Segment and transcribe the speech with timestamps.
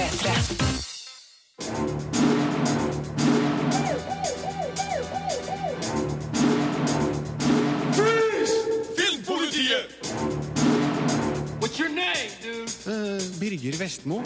[0.00, 0.24] P3.
[8.96, 9.88] Filmpolitiet!
[11.60, 12.68] What's your name, dude?
[13.38, 14.24] Birger Vestmo.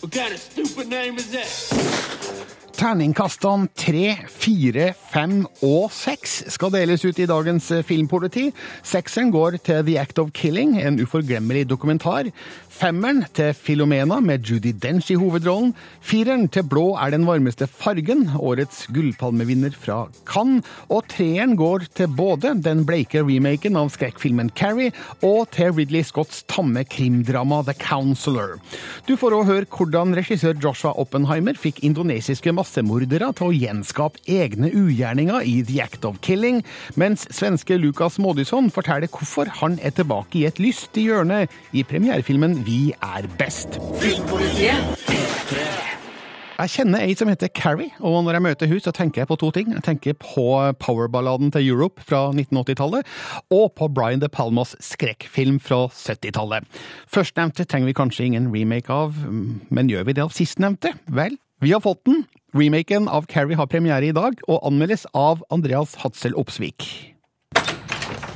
[0.00, 2.63] What kind of stupid name is that?
[2.84, 8.50] Terningkastene tre, fire, fem og seks skal deles ut i dagens eh, filmpoliti.
[8.84, 12.28] Sekseren går til The Act of Killing, en uforglemmelig dokumentar.
[12.74, 15.70] Femmeren til Filomena med Judy Dench i hovedrollen.
[16.02, 20.66] Fireren til Blå er den varmeste fargen, årets gullpalmevinner fra Cannes.
[20.90, 24.92] Og treeren går til både den bleike remaken av skrekkfilmen Carrie
[25.22, 28.58] og til Ridley Scotts tamme krimdrama The Counselor.
[29.06, 34.70] Du får òg høre hvordan regissør Joshua Oppenheimer fikk indonesiske massemordere til å gjenskape egne
[34.74, 36.64] ugjerninger i The Act of Killing,
[36.98, 42.64] mens svenske Lukas Moodysson forteller hvorfor han er tilbake i et lystig hjørne i premierefilmen
[42.66, 43.78] Vi er best.
[46.54, 49.38] Jeg kjenner ei som heter Carrie, og når jeg møter hun så tenker jeg på
[49.38, 49.72] to ting.
[49.74, 50.46] Jeg tenker på
[50.82, 53.06] powerballaden til Europe fra 1980-tallet,
[53.54, 56.66] og på Brian De Palmas skrekkfilm fra 70-tallet.
[57.10, 59.18] Førstnevnte trenger vi kanskje ingen remake av,
[59.70, 60.94] men gjør vi det av sistnevnte?
[61.10, 62.22] Vel, vi har fått den.
[62.54, 66.86] Remaken av Carrie har premiere i dag, og anmeldes av Andreas Hatzel Opsvik.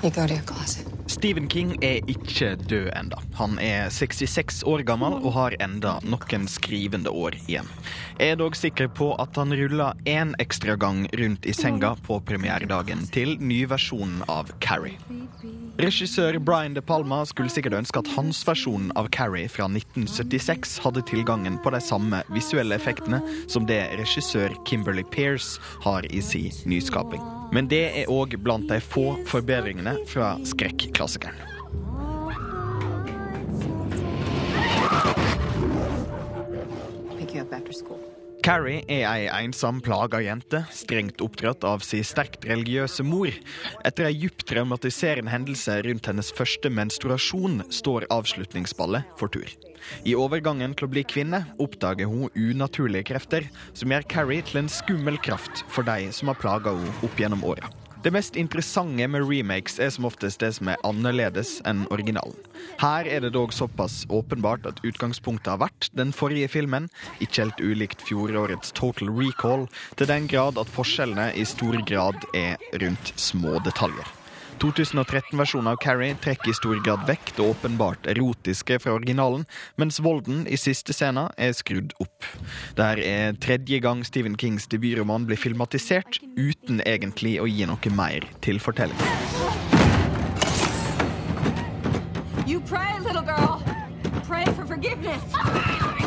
[0.03, 0.98] You go to your.
[1.19, 3.19] Stephen King er ikke død enda.
[3.35, 7.67] Han er 66 år gammel og har enda noen skrivende år igjen.
[8.21, 12.21] Jeg er dog sikker på at han ruller én ekstra gang rundt i senga på
[12.29, 14.95] premieredagen til nyversjonen av Carrie.
[15.83, 21.03] Regissør Brian De Palma skulle sikkert ønske at hans versjon av Carrie fra 1976 hadde
[21.11, 23.19] tilgangen på de samme visuelle effektene
[23.51, 27.23] som det regissør Kimberly Pearce har i sin nyskaping.
[27.55, 31.08] Men det er òg blant de få forbedringene fra skrekklassikeren.
[37.73, 37.99] School.
[38.49, 43.35] Carrie er ei ensom, plaga jente, strengt oppdratt av sin sterkt religiøse mor.
[43.85, 49.51] Etter ei djupt traumatiserende hendelse rundt hennes første menstruasjon står avslutningsballet for tur.
[50.09, 54.73] I overgangen til å bli kvinne oppdager hun unaturlige krefter som gjør Carrie til en
[54.73, 57.69] skummel kraft for de som har plaga henne opp gjennom åra.
[58.03, 62.37] Det mest interessante med remakes er som oftest det som er annerledes enn originalen.
[62.79, 66.87] Her er det dog såpass åpenbart at utgangspunktet har vært den forrige filmen,
[67.19, 69.67] ikke helt ulikt fjorårets Total Recall,
[69.99, 74.18] til den grad at forskjellene i stor grad er rundt små detaljer.
[74.59, 79.45] 2013-versjonen av Carrie trekker i stor grad vekk det åpenbart erotiske fra originalen,
[79.79, 82.27] mens volden i siste scene er skrudd opp.
[82.79, 88.27] Der er tredje gang Stephen Kings debutroman blir filmatisert, uten egentlig å gi noe mer
[88.45, 89.07] til fortellingen.
[92.49, 93.63] You pray, little girl.
[94.25, 95.98] Pray for forgiveness.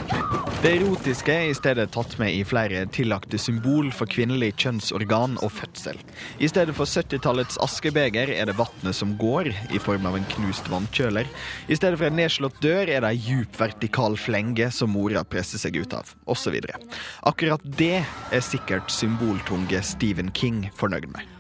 [0.62, 5.50] Det erotiske er i stedet tatt med i flere tillagte symbol for kvinnelig kjønnsorgan og
[5.58, 5.98] fødsel.
[6.38, 10.70] I stedet for 70-tallets askebeger er det vannet som går, i form av en knust
[10.70, 11.26] vannkjøler.
[11.66, 15.66] I stedet for en nedslått dør er det ei djup vertikal flenge som mora presser
[15.66, 16.62] seg ut av, osv.
[17.26, 21.31] Akkurat det er sikkert symboltunge Stephen King fornøyd med.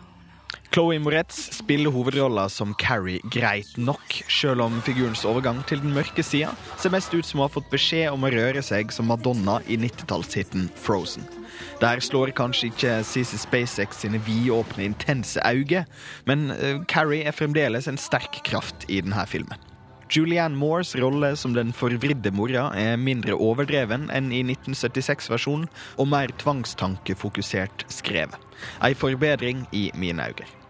[0.71, 6.23] Chloé Moretz spiller hovedrolla som Carrie greit nok, selv om figurens overgang til den mørke
[6.23, 9.57] sida ser mest ut som hun har fått beskjed om å røre seg som Madonna
[9.67, 11.25] i 90-tallshiten Frozen.
[11.81, 15.83] Der slår kanskje ikke Cece SpaceX sine vidåpne, intense øyne,
[16.23, 19.67] men eh, Carrie er fremdeles en sterk kraft i denne filmen.
[20.11, 25.67] Julianne Moores rolle som den forvridde mora er mindre overdreven enn i 1976-versjonen,
[25.99, 28.39] og mer tvangstankefokusert skrevet.
[28.79, 30.60] Ei forbedring i mine øyne.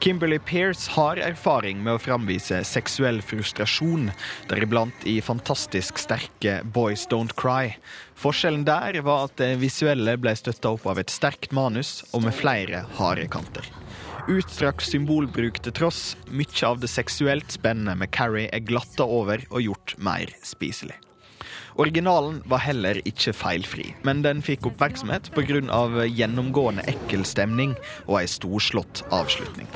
[0.00, 4.06] Kimberly Pearce har erfaring med å framvise seksuell frustrasjon,
[4.48, 7.74] deriblant i fantastisk sterke Boys Don't Cry.
[8.16, 12.36] Forskjellen der var at det visuelle ble støtta opp av et sterkt manus og med
[12.38, 13.68] flere harde kanter.
[14.32, 19.68] Utstrakt symbolbruk til tross, mye av det seksuelt spennende med Carrie er glatta over og
[19.68, 20.96] gjort mer spiselig.
[21.78, 25.60] Originalen var heller ikke feilfri, men den fikk oppmerksomhet pga.
[26.06, 27.76] gjennomgående ekkel stemning
[28.06, 29.68] og ei storslått avslutning.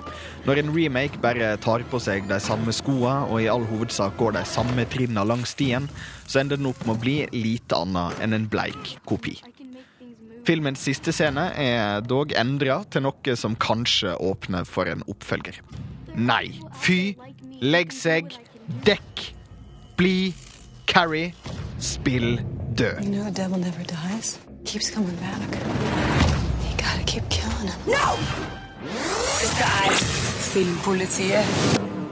[0.45, 4.37] Når en remake bare tar på seg de samme skoene og i all hovedsak går
[4.37, 5.89] de samme trinna langs stien,
[6.27, 9.39] så ender den opp med å bli lite annet enn en bleik kopi.
[10.45, 15.63] Filmens siste scene er dog endra til noe som kanskje åpner for en oppfølger.
[16.15, 17.17] Nei, fy,
[17.65, 18.37] legg seg,
[18.85, 19.31] dekk,
[19.97, 20.35] bli,
[20.91, 21.31] carry,
[21.85, 22.41] spill,
[22.79, 23.03] død.
[23.03, 24.39] You know the devil never dies.
[24.65, 25.41] Keeps coming back.
[26.65, 27.79] You gotta keep killing him.
[29.41, 29.93] Dette er
[30.55, 31.45] Filmpolitiet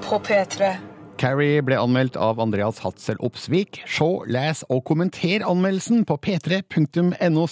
[0.03, 0.75] på P3.
[1.23, 3.83] Carrie ble anmeldt av Andreas Hatzel Opsvik.
[3.87, 7.47] Se, les og kommenter anmeldelsen på p3.no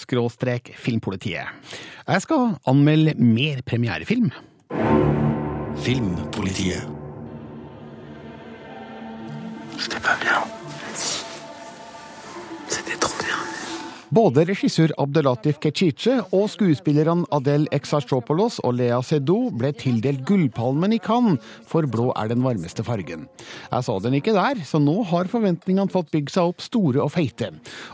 [0.74, 1.46] filmpolitiet.
[2.08, 4.32] Jeg skal anmelde mer premierefilm.
[5.84, 7.00] Filmpolitiet.
[14.10, 20.98] Både regissør Abdelatif Kechiche og skuespillerne Adel Exarchopolos og Lea Seydoux ble tildelt Gullpalmen i
[20.98, 21.38] Cannes
[21.70, 23.28] for blå er den varmeste fargen.
[23.70, 27.12] Jeg så den ikke der, så nå har forventningene fått bygge seg opp store og
[27.14, 27.52] feite.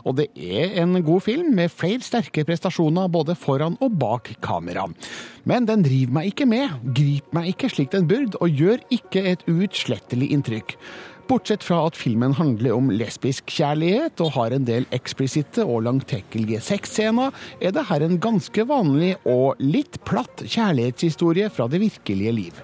[0.09, 4.87] Og det er en god film med flere sterke prestasjoner både foran og bak kamera.
[5.45, 9.21] Men den driver meg ikke med, griper meg ikke slik den burde, og gjør ikke
[9.35, 10.73] et uutslettelig inntrykk.
[11.27, 16.61] Bortsett fra at filmen handler om lesbisk kjærlighet og har en del eksplisitte og langtekkelige
[16.63, 22.63] sexscener, er det her en ganske vanlig og litt platt kjærlighetshistorie fra det virkelige liv.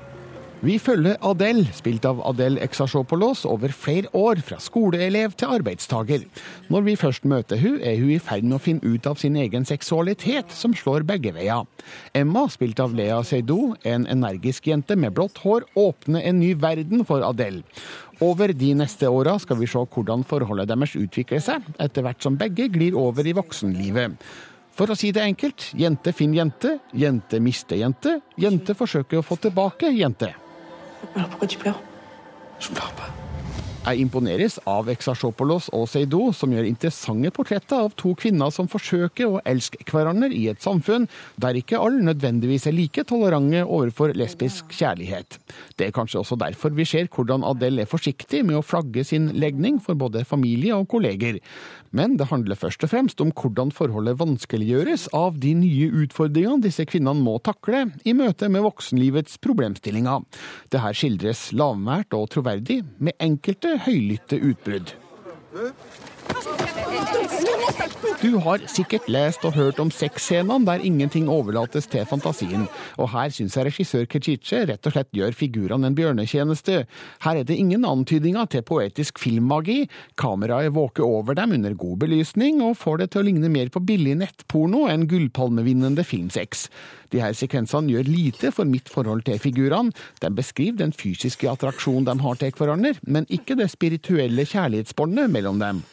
[0.64, 6.22] Vi følger Adele, spilt av Adele Exashopolos, over flere år, fra skoleelev til arbeidstager.
[6.72, 9.36] Når vi først møter hun, er hun i ferd med å finne ut av sin
[9.36, 11.68] egen seksualitet, som slår begge veier.
[12.16, 17.04] Emma, spilt av Lea Seydoux, en energisk jente med blått hår, åpner en ny verden
[17.12, 17.66] for Adele.
[18.24, 22.38] Over de neste åra skal vi se hvordan forholdet deres utvikler seg, etter hvert som
[22.40, 24.16] begge glir over i voksenlivet.
[24.74, 29.38] For å si det enkelt, jente finner jente, jente mister jente, jente forsøker å få
[29.44, 30.32] tilbake jente.
[31.14, 31.60] Hvorfor pourquoi tu
[33.84, 39.28] Jeg imponeres av Exarchopolos og Seido, som gjør interessante portretter av to kvinner som forsøker
[39.28, 41.10] å elske hverandre i et samfunn
[41.44, 45.36] der ikke alle nødvendigvis er like tolerante overfor lesbisk kjærlighet.
[45.76, 49.34] Det er kanskje også derfor vi ser hvordan Adele er forsiktig med å flagge sin
[49.36, 51.42] legning for både familie og kolleger.
[51.94, 56.86] Men det handler først og fremst om hvordan forholdet vanskeliggjøres av de nye utfordringene disse
[56.90, 60.26] kvinnene må takle i møte med voksenlivets problemstillinger.
[60.74, 64.96] Det her skildres lavmælt og troverdig, med enkelte høylytte utbrudd.
[68.24, 72.66] Du har sikkert lest og hørt om sexscenene der ingenting overlates til fantasien,
[72.96, 76.86] og her syns jeg regissør Kechiche rett og slett gjør figurene en bjørnetjeneste.
[77.26, 79.90] Her er det ingen antydninger til poetisk filmmagi,
[80.20, 83.84] kameraet våker over dem under god belysning og får det til å ligne mer på
[83.84, 86.70] billig nettporno enn gullpalmevinnende filmsex.
[87.14, 92.08] De her sekvensene gjør lite for mitt forhold til figurene, de beskriver den fysiske attraksjonen
[92.10, 95.84] de har til hverandre, men ikke det spirituelle kjærlighetsbåndet mellom dem.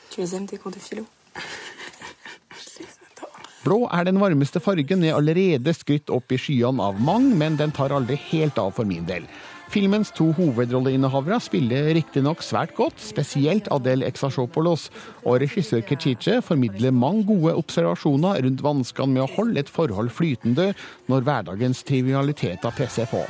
[3.61, 7.75] Blå er den varmeste fargen, er allerede skrytt opp i skyene av mange, men den
[7.77, 9.29] tar aldri helt av for min del.
[9.71, 14.89] Filmens to hovedrolleinnehavere spiller riktignok svært godt, spesielt Adel Exashopolos,
[15.23, 20.73] og regissør Ketiche formidler mange gode observasjoner rundt vanskene med å holde et forhold flytende
[21.07, 23.23] når hverdagens trivialiteter presser på.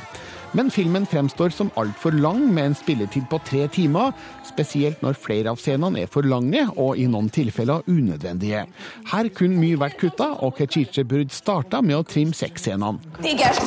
[0.57, 4.09] Men filmen fremstår som altfor lang, med en spilletid på tre timer,
[4.49, 8.65] spesielt når flere av scenene er for lange og i noen tilfeller unødvendige.
[9.13, 12.97] Her kunne mye vært kutta, og Ketiche burde starta med å trimme sexscenene.
[13.21, 13.61] Dégage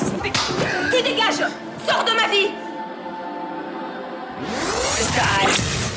[1.04, 1.40] dégages
[1.86, 2.63] Sors de ma vie
[4.44, 5.52] Dette er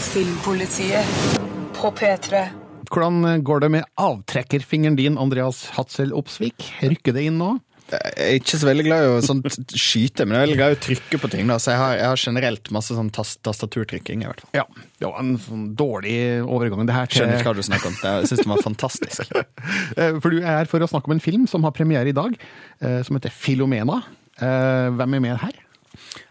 [0.07, 1.37] Filmpolitiet
[1.77, 2.45] på P3.
[2.87, 6.69] Hvordan går det med avtrekkerfingeren din, Andreas Hatzel Opsvik?
[6.81, 7.57] Rykker det inn nå?
[7.87, 9.45] Jeg er ikke så veldig glad i å sånt
[9.79, 11.45] skyte, men jeg er veldig glad i å trykke på ting.
[11.47, 11.55] Da.
[11.63, 14.23] Så jeg har, jeg har generelt masse sånn tast tastaturtrykking.
[14.25, 14.51] i hvert fall.
[14.59, 14.65] Ja.
[14.99, 17.05] Det var en sånn dårlig overgang, det her.
[17.07, 17.95] til- Skjønner ikke hva du snakker om.
[18.03, 19.31] Jeg syns det var fantastisk.
[19.97, 22.15] Eh, For du er her for å snakke om en film som har premiere i
[22.15, 22.35] dag,
[22.81, 24.01] eh, som heter Filomena.
[24.39, 25.55] Eh, Hvem er med her?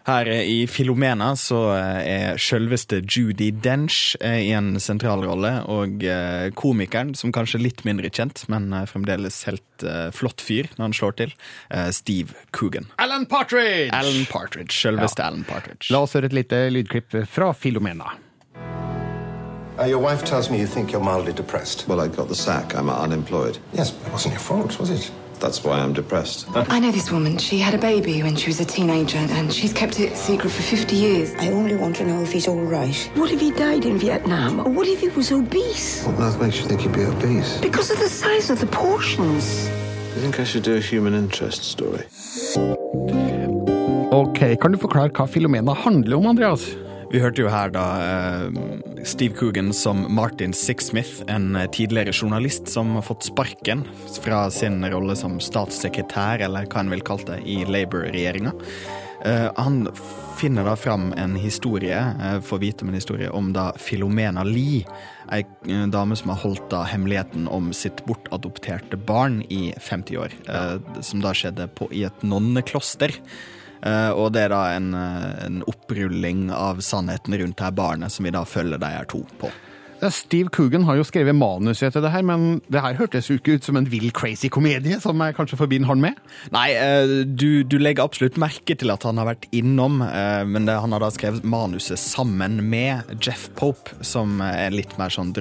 [0.07, 6.03] Her i Filomena så eh, er sjølveste Judy Dench eh, i en sentral rolle, og
[6.03, 9.63] eh, komikeren, som kanskje er litt mindre kjent, men fremdeles helt
[10.15, 11.33] flott fyr når han slår til,
[11.93, 12.87] Steve Coogan.
[12.97, 13.91] Alan Partridge!
[13.93, 14.73] Alan Partridge.
[14.73, 15.27] Sjølveste Ja.
[15.29, 15.91] Alan Partridge.
[15.93, 18.15] La oss høre et lite lydklipp fra Filomena.
[19.77, 21.87] Uh, your wife tells me you think you're mildly depressed.
[21.87, 22.73] Well, I got the sack.
[22.73, 23.59] I'm unemployed.
[23.73, 25.11] Yes, but it wasn't your fault, was it?
[25.39, 26.47] That's why I'm depressed.
[26.55, 27.37] I know this woman.
[27.37, 30.61] She had a baby when she was a teenager, and she's kept it secret for
[30.63, 31.33] 50 years.
[31.35, 32.95] I only want to know if he's all right.
[33.15, 34.59] What if he died in Vietnam?
[34.59, 36.03] Or what if he was obese?
[36.05, 37.59] What on earth makes you think he'd be obese?
[37.61, 39.69] Because of the size of the portions.
[40.15, 42.03] You think I should do a human interest story?
[44.11, 46.65] Ok, Kan du forklare hva Filomena handler om, Andreas?
[47.07, 52.67] Vi hørte jo her da eh, Steve Coogan som Martin Sixsmith, en eh, tidligere journalist
[52.67, 53.85] som har fått sparken
[54.19, 58.51] fra sin rolle som statssekretær, eller hva en vil kalle det, i Labour-regjeringa.
[59.23, 59.85] Eh, han
[60.37, 61.97] finner da fram en historie,
[62.45, 64.83] får vite om en historie om da Filomena Lie,
[65.33, 65.41] ei
[65.89, 70.35] dame som har holdt da hemmeligheten om sitt bortadopterte barn i 50 år,
[71.01, 73.17] som da skjedde på, i et nonnekloster.
[73.85, 78.13] Eh, og det er da en, eh, en opprulling av sannheten rundt det her barnet
[78.13, 79.51] som vi da følger de her to på.
[79.97, 83.39] Ja, Steve Coogan har jo skrevet manuset til det her, men det her hørtes jo
[83.39, 86.19] ikke ut som en vill crazy komedie, som jeg kanskje forbinder han med?
[86.53, 90.77] Nei, eh, du, du legger absolutt merke til at han har vært innom, men det,
[90.77, 95.33] han har da skrevet manuset sammen med Jeff Pope, som er litt mer sånn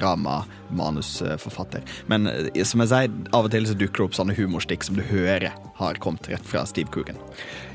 [0.70, 1.82] dramamanusforfatter.
[2.06, 4.98] Men eh, som jeg sier, av og til så dukker det opp sånne humorstikk som
[4.98, 7.18] du hører har kommet rett fra Steve Coogan.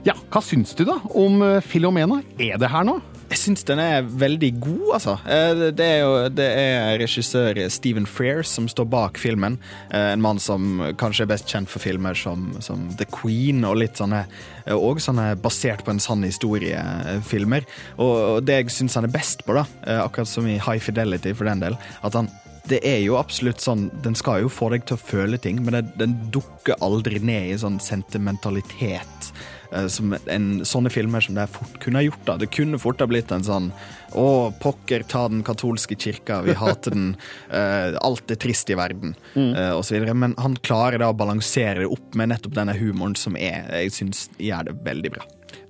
[0.07, 2.21] Ja, hva syns du da om eh, Filomena?
[2.41, 3.00] Er det her nå?
[3.31, 5.13] Jeg syns den er veldig god, altså.
[5.24, 9.55] Eh, Det er jo det er regissør Stephen Frears som står bak filmen.
[9.95, 14.01] En mann som kanskje er best kjent for filmer som, som The Queen og litt
[14.01, 14.25] sånne
[14.75, 17.63] Og sånne basert på en sann historie-filmer.
[18.03, 19.63] Og det jeg syns han er best på, da,
[20.03, 22.29] akkurat som i High Fidelity for den del, at han
[22.71, 25.77] det er jo absolutt sånn Den skal jo få deg til å føle ting, men
[25.77, 29.31] det, den dukker aldri ned i sånn sentimentalitet.
[29.71, 32.23] eh, Som en, sånne filmer som det fort kunne ha gjort.
[32.27, 32.37] da.
[32.37, 33.71] Det kunne fort ha blitt en sånn
[34.11, 37.11] Å, pokker ta den katolske kirka, vi hater den.
[37.51, 39.53] Uh, alt er trist i verden, mm.
[39.77, 40.15] og så videre.
[40.15, 43.95] Men han klarer da å balansere det opp med nettopp denne humoren som er Jeg
[43.95, 45.27] syns gjør det veldig bra.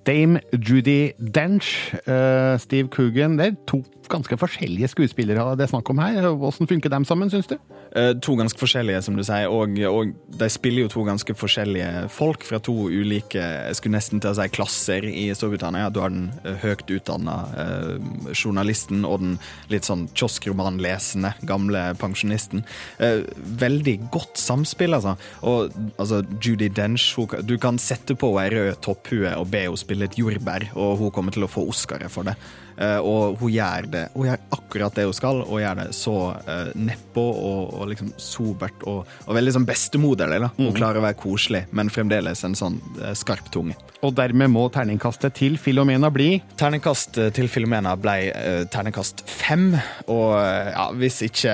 [0.07, 5.89] Dame Judy Dench, eh, Steve Coogan Det er to ganske forskjellige skuespillere det er snakk
[5.91, 6.25] om her.
[6.35, 7.55] Hvordan funker de sammen, syns du?
[7.95, 12.05] Eh, to ganske forskjellige, som du sier, og, og de spiller jo to ganske forskjellige
[12.13, 15.89] folk fra to ulike jeg skulle nesten til å si klasser i Storbritannia.
[15.91, 19.33] Du har den eh, høyt utdanna eh, journalisten og den
[19.71, 22.63] litt sånn kioskromanlesende gamle pensjonisten.
[23.03, 23.25] Eh,
[23.59, 25.17] veldig godt samspill, altså.
[25.47, 27.15] Og altså, Judy Dench
[27.47, 31.11] Du kan sette på ei rød topphue og be henne spille et jordbær, og hun
[31.13, 32.37] kommer til å få Oscarer for det.
[32.81, 36.15] Eh, og hun gjør det Hun gjør akkurat det hun skal, og gjør det så
[36.47, 40.39] uh, nedpå og, og liksom sobert og, og veldig sånn bestemoderlig.
[40.45, 40.51] da.
[40.57, 43.75] Hun klarer å være koselig, men fremdeles en sånn eh, skarp tunge.
[44.01, 49.75] Og dermed må terningkastet til Filomena bli Terningkast eh, til Filomena ble uh, terningkast fem.
[50.09, 51.53] Og eh, ja, hvis ikke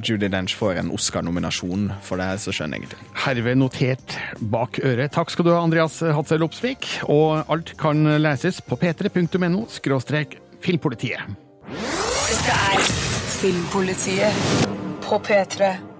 [0.00, 3.12] Judy Dench får en Oscar-nominasjon for det, her, så skjønner jeg ingenting.
[3.26, 5.12] herved notert bak øret.
[5.12, 6.88] Takk skal du ha, Andreas Hatzel Opsvik.
[7.12, 11.36] Og alt kan leses på p3.no skråstrek filmpolitiet.
[11.72, 12.92] Dette er
[13.42, 14.68] Filmpolitiet
[15.04, 15.91] på P3.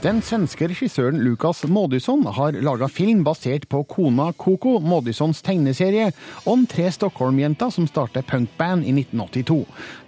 [0.00, 6.06] Den svenske regissøren Lukas Moodysson har laga film basert på kona Coco Moodyssons tegneserie
[6.48, 9.58] om tre Stockholm-jenter som startet punkband i 1982.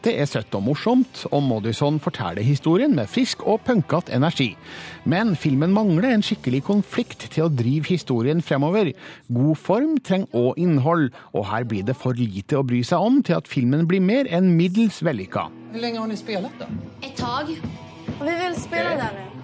[0.06, 4.54] Det er søtt og morsomt, og Moodysson forteller historien med frisk og punkete energi.
[5.04, 8.94] Men filmen mangler en skikkelig konflikt til å drive historien fremover.
[9.28, 13.20] God form trenger òg innhold, og her blir det for lite å bry seg om
[13.20, 15.50] til at filmen blir mer enn middels vellykka.
[15.76, 16.72] Hvor lenge har ni spilt, da?
[17.04, 17.52] Et tag.
[18.22, 19.41] Vi vil spille der nu.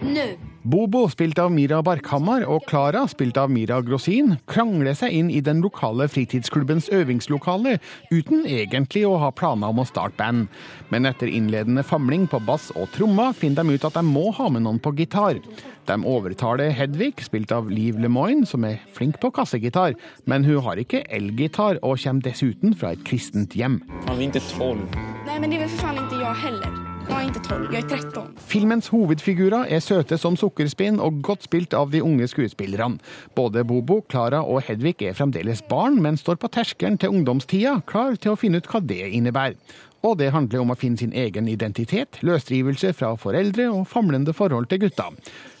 [0.00, 0.36] Nu.
[0.62, 5.40] Bobo, spilt av Mira Barkhammar, og Klara, spilt av Mira Grosin, krangler seg inn i
[5.40, 7.78] den lokale fritidsklubbens øvingslokale,
[8.12, 10.50] uten egentlig å ha planer om å starte band.
[10.92, 14.50] Men etter innledende famling på bass og trommer, finner de ut at de må ha
[14.52, 15.40] med noen på gitar.
[15.88, 19.96] De overtaler Hedvig, spilt av Liv Lemoine, som er flink på kassegitar,
[20.28, 23.80] men hun har ikke elgitar, og kommer dessuten fra et kristent hjem.
[24.04, 24.86] Han vi ikke inte 12.
[25.24, 26.89] Nej, men det vil for faen ikke inte jag heller.
[27.10, 28.26] Jag är inte 12, Jeg er 13.
[28.46, 33.00] Filmens hovedfigurer er søte som sukkerspinn og godt spilt av de unge skuespillerne.
[33.34, 38.14] Både Bobo, Klara og Hedvig er fremdeles barn, men står på terskelen til ungdomstida, klar
[38.14, 39.58] til å finne ut hva det innebærer.
[40.06, 44.70] Og det handler om å finne sin egen identitet, løsrivelse fra foreldre og famlende forhold
[44.70, 45.10] til gutta.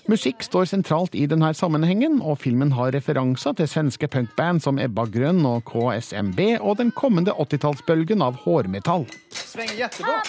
[0.08, 5.04] Musikk står sentralt i denne sammenhengen, og filmen har referanser til svenske punkband som Ebba
[5.12, 9.06] Grønn og KSMB, og den kommende 80-tallsbølgen av hårmetall.
[9.30, 10.20] Svänger jättebra.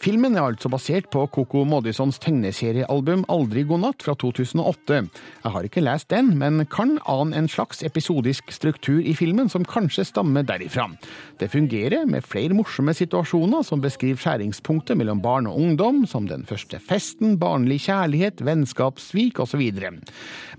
[0.00, 5.00] Filmen er altså basert på Coco Moodysons tegneseriealbum Aldri god natt fra 2008.
[5.44, 9.66] Jeg har ikke lest den, men kan ane en slags episodisk struktur i filmen som
[9.68, 10.86] kanskje stammer derifra.
[11.40, 16.46] Det fungerer med flere morsomme situasjoner som beskriver skjæringspunktet mellom barn og ungdom, som den
[16.48, 19.62] første festen, barnlig kjærlighet, vennskapssvik osv.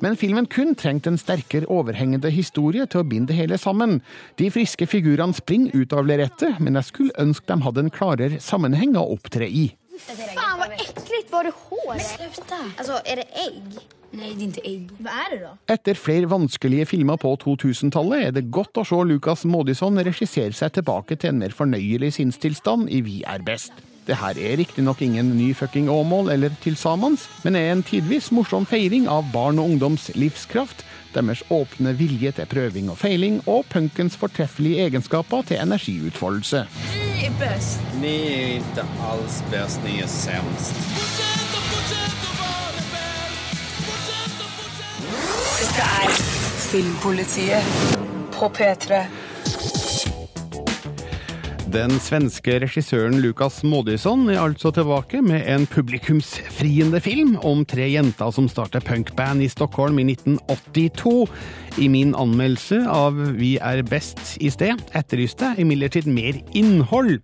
[0.01, 3.99] Men filmen kun trengte en sterkere overhengende historie til å binde det hele sammen.
[4.37, 8.41] De friske figurene springer ut av lerretet, men jeg skulle ønske de hadde en klarere
[8.43, 9.69] sammenheng å opptre i.
[10.01, 11.99] Fan vad äckligt, var det hår?
[11.99, 12.61] Sluta.
[12.77, 13.81] Altså, er det egg?
[14.11, 14.89] Nei, det er ikke egg.
[14.99, 15.51] Hva er det da?
[15.71, 20.73] Etter flere vanskelige filmer på 2000-tallet er det godt å se Lucas Modisson regissere seg
[20.75, 23.71] tilbake til en mer fornøyelig sinnstilstand i Vi er best.
[24.08, 28.65] Det her er riktignok ingen ny fucking Åmål eller tilsammens, men er en tidvis morsom
[28.65, 30.81] feiring av barn og ungdoms livskraft,
[31.13, 36.65] deres åpne vilje til prøving og feiling, og punkens fortreffelige egenskaper til energiutfoldelse.
[36.93, 37.39] Vi vi best.
[37.39, 38.01] bäst.
[38.01, 40.75] Ni er ikke alls best, ni er sämst.
[45.60, 46.10] Dette er
[46.72, 47.63] Filmpolitiet
[48.31, 49.05] på P3.
[51.71, 58.33] Den svenske regissøren Lukas Moodysson er altså tilbake med en publikumsfriende film om tre jenter
[58.35, 61.13] som starter punkband i Stockholm i 1982.
[61.79, 67.21] I min anmeldelse av Vi er best i sted etterlyste imidlertid mer innhold.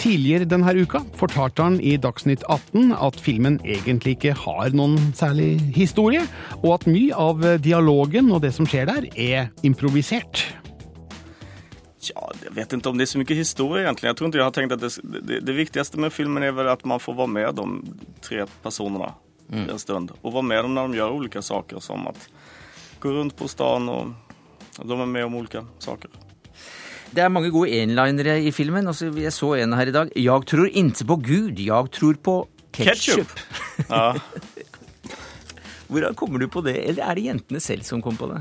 [0.00, 5.58] Tidligere denne uka fortalte han i Dagsnytt 18 at filmen egentlig ikke har noen særlig
[5.76, 6.24] historie,
[6.62, 10.46] og at mye av dialogen og det som skjer der, er improvisert.
[12.14, 14.10] Ja, jag vet inte om det är så mycket historia egentligen.
[14.10, 14.90] Jag tror inte jag har tänkt att det,
[15.22, 17.84] det, det viktigaste med filmen är väl att man får vara med de
[18.20, 19.14] tre personerna
[19.52, 19.70] Mm.
[19.70, 20.12] en stund.
[20.20, 22.28] Och vara med dem när de gör olika saker som att
[23.00, 24.06] gå rundt på stan och
[24.78, 26.10] och de är med om olika saker.
[27.10, 28.86] Det er mange gode enlinere i filmen.
[28.88, 30.12] Altså, jeg så en her i dag.
[30.16, 32.36] Jeg tror ikke på Gud, jeg tror på
[32.72, 33.28] ketchup.
[33.90, 34.14] Ja.
[35.92, 36.78] Hvordan kommer du på det?
[36.88, 38.40] Eller er det jentene selv som kom på det?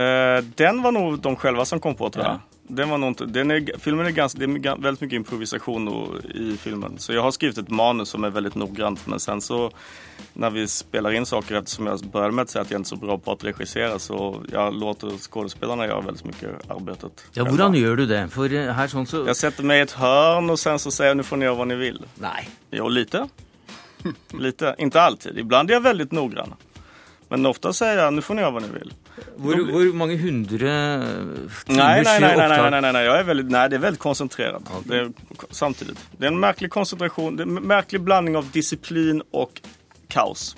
[0.00, 2.40] Uh, den var noe de selv som kom på tror jag.
[2.68, 5.88] Den var nog den är, filmen är ganska, det är väldigt mycket improvisation
[6.34, 6.98] i filmen.
[6.98, 9.70] Så jag har skrivit ett manus som är väldigt noggrant men sen så
[10.32, 12.96] när vi spelar in saker eftersom jag började med att säga att jag inte är
[12.98, 17.26] så bra på att regissera så jag låter skådespelarna göra väldigt mycket arbetet.
[17.32, 18.28] Ja, Hvordan gjør du det?
[18.28, 21.10] For eh, her sånn så Jag sätter mig i ett hörn och sen så säger
[21.10, 22.02] jag nu får ni göra vad ni vill.
[22.14, 22.48] Nej.
[22.70, 23.28] Jo, lite.
[24.32, 24.74] lite.
[24.78, 25.38] Inte alltid.
[25.38, 26.54] Ibland är jag väldigt noggrann.
[27.28, 28.92] Men ofta säger jag nu får ni göra vad ni vill.
[29.36, 30.72] Hvor, hvor mange hundre
[31.68, 34.62] nej, nei, nei, nei, nei, nej, nei, Jag är väldigt, nej, det er veldig konsentrert.
[34.84, 35.12] Det är,
[35.50, 35.98] samtidigt.
[36.18, 39.60] Det er en merkelig konsentrasjon, det er en merkelig blanding av disiplin og
[40.12, 40.54] kaos.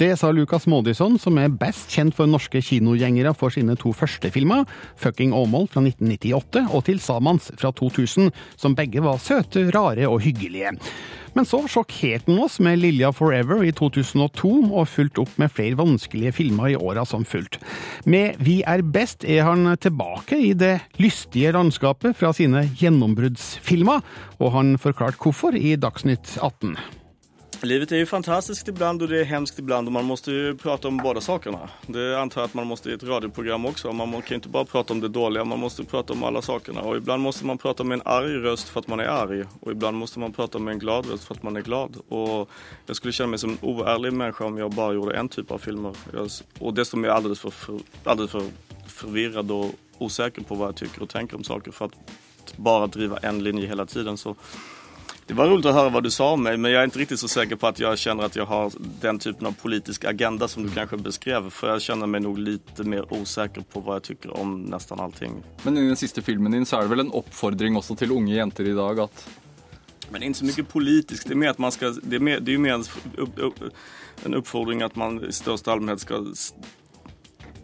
[0.00, 4.30] Det sa Lucas Mådysson, som er best kjent for norske kinogjengere for sine to første
[4.32, 4.64] filmer,
[4.96, 10.20] 'Fucking Åmål' fra 1998 og 'Til Samans' fra 2000, som begge var søte, rare og
[10.20, 10.72] hyggelige.
[11.34, 15.76] Men så sjokkerte han oss med 'Lilja Forever' i 2002, og fulgt opp med flere
[15.76, 17.58] vanskelige filmer i åra som fulgt.
[18.06, 24.00] Med 'Vi er best' er han tilbake i det lystige landskapet fra sine gjennombruddsfilmer,
[24.40, 26.99] og han forklarte hvorfor i Dagsnytt 18.
[27.62, 30.88] Livet är ju fantastiskt ibland och det är hemskt ibland och man måste ju prata
[30.88, 31.68] om båda sakerna.
[31.86, 33.92] Det antar jag att man måste i ett radioprogram också.
[33.92, 36.80] Man kan ju inte bara prata om det dåliga, man måste prata om alla sakerna.
[36.80, 39.44] Och ibland måste man prata med en arg röst för att man är arg.
[39.60, 41.96] Och ibland måste man prata med en glad röst för att man är glad.
[42.08, 42.50] Och
[42.86, 45.58] jag skulle känna mig som en oärlig människa om jag bara gjorde en typ av
[45.58, 45.94] filmer.
[46.60, 48.42] Og dessutom är jag alldeles för, för, alldeles för
[48.86, 51.94] förvirrad och osäker på vad jag tycker och tänker om saker för att
[52.56, 54.16] bara driva en linje hela tiden.
[54.16, 54.36] Så
[55.30, 57.20] det var roligt att höra vad du sa om mig, men jag är inte riktigt
[57.20, 60.62] så säker på att jag känner att jag har den typen av politisk agenda som
[60.62, 61.50] du kanske beskrev.
[61.50, 65.42] För jag känner mig nog lite mer osäker på vad jag tycker om nästan allting.
[65.62, 68.34] Men i den siste filmen din så er det vel en oppfordring også til unge
[68.34, 69.28] jenter i dag at
[70.10, 71.28] Men inte så mycket politiskt.
[71.28, 72.84] Det är mer att man ska, det är, mer, det är ju mer en,
[73.16, 73.54] upp, upp,
[74.24, 76.54] en uppfordring att man i största allmänhet ska s-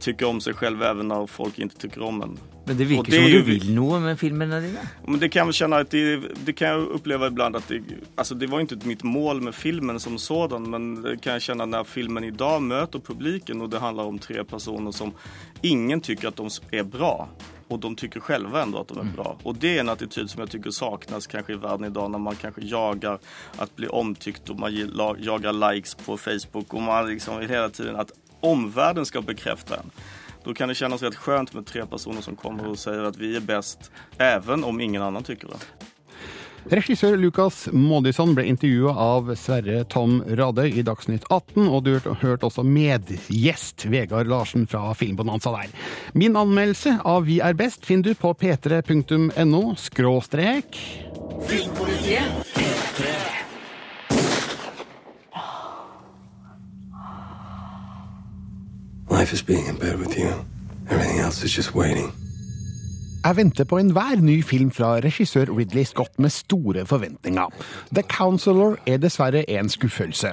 [0.01, 2.39] tycka om sig själv även när folk inte tycker om en.
[2.67, 4.85] Men det virker det som du vil noe med filmene dine.
[5.07, 7.83] Men det kan jeg kjenne at att det, det kan jeg oppleve iblant at det,
[8.19, 11.67] altså det var ikke mitt mål med filmen som sådan men det kan jeg kjenne
[11.67, 15.15] når filmen i dag møter publiken og det handler om tre personer som
[15.63, 16.49] ingen syns at de
[16.81, 17.29] er bra
[17.69, 19.37] og de tycker själva ändå att de er bra.
[19.43, 22.37] Og det er en attityd som jeg tycker saknas kanske i världen idag när man
[22.37, 23.19] kanskje jagar
[23.57, 27.69] att bli omtyckt og man jager jagar likes på Facebook og man liksom hele hela
[27.71, 29.91] tiden att omvärlden ska bekräfta en.
[30.47, 33.37] Då kan det kännas rätt skönt med tre personer som kommer och säger att vi
[33.37, 35.57] är bäst, även om ingen annan tycker det.
[36.77, 42.47] Regissør Lukas Moodysson ble intervjua av Sverre Tom Radøy i Dagsnytt 18, og du hørte
[42.47, 45.71] også medgjest Vegard Larsen fra Filmbonanza der.
[46.15, 50.83] Min anmeldelse av Vi er best finner du på p3.no skråstrek
[51.47, 52.76] Filmpolitiet.
[59.27, 60.31] Life is being in bed with you.
[60.89, 62.13] Everything else is just waiting.
[63.25, 67.51] Jeg venter på enhver ny film fra regissør Ridley Scott med store forventninger.
[67.95, 70.29] The Counselor er dessverre en skuffelse.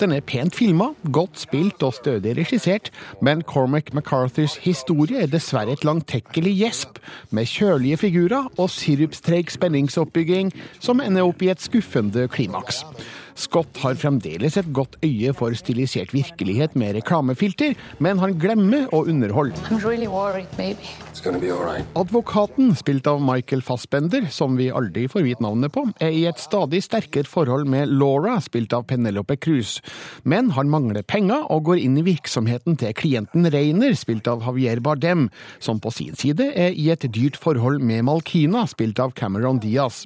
[0.00, 2.90] Den er pent filma, godt spilt og stødig regissert,
[3.22, 6.98] men Cormac McCarthys historie er dessverre et langtekkelig gjesp,
[7.30, 12.84] med kjølige figurer og sirupstreig spenningsoppbygging som ender opp i et skuffende klimaks.
[13.34, 19.04] Scott har fremdeles et godt øye for stilisert virkelighet med reklamefilter, men han glemmer å
[19.08, 19.58] underholde.
[19.84, 20.06] really.
[20.06, 21.86] Right.
[21.96, 26.40] Advokaten, spilt av Michael Fassbender, som vi aldri får vite navnet på, er i et
[26.42, 29.78] stadig sterkere forhold med Laura, spilt av Penelope Cruz.
[30.22, 34.82] Men han mangler penger og går inn i virksomheten til klienten Reiner, spilt av Javier
[34.84, 39.62] Bardem, som på sin side er i et dyrt forhold med Malkina, spilt av Cameron
[39.62, 40.04] Diaz.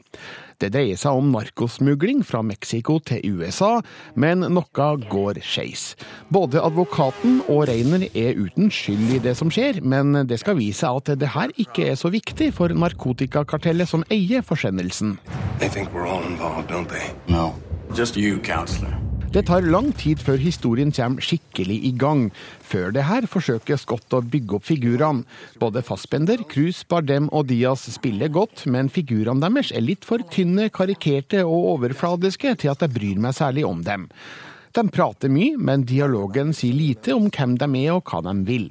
[0.58, 3.78] Det dreier seg om narkosmugling fra Mexico til USA,
[4.18, 5.92] men noe går skeis.
[6.34, 10.82] Både advokaten og Reiner er uten skyld i det som skjer, men det skal vise
[10.82, 15.18] seg at det her ikke er så viktig for narkotikakartellet som eier forsendelsen.
[15.58, 17.14] They think we're all involved, don't they?
[17.28, 17.54] No.
[17.94, 19.07] Just you, counselor.
[19.28, 22.30] Det tar lang tid før historien kommer skikkelig i gang.
[22.64, 25.26] Før det her forsøker Scott å bygge opp figurene.
[25.60, 30.70] Både Fassbender, Cruz, Bardem og Diaz spiller godt, men figurene deres er litt for tynne,
[30.72, 34.08] karikerte og overfladiske til at jeg bryr meg særlig om dem.
[34.72, 38.70] De prater mye, men dialogen sier lite om hvem de er og hva de vil.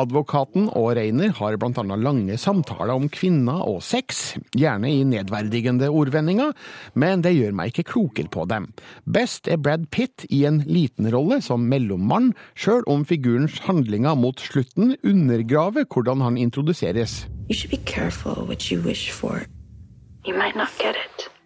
[0.00, 1.82] Advokaten og Reiner har bl.a.
[2.00, 4.22] lange samtaler om kvinner og sex,
[4.56, 6.54] gjerne i nedverdigende ordvendinger,
[6.96, 8.70] men det gjør meg ikke klokere på dem.
[9.04, 14.40] Best er Brad Pitt i en liten rolle som mellommann, sjøl om figurens handlinger mot
[14.40, 17.26] slutten undergraver hvordan han introduseres.
[17.50, 18.62] You should be careful what.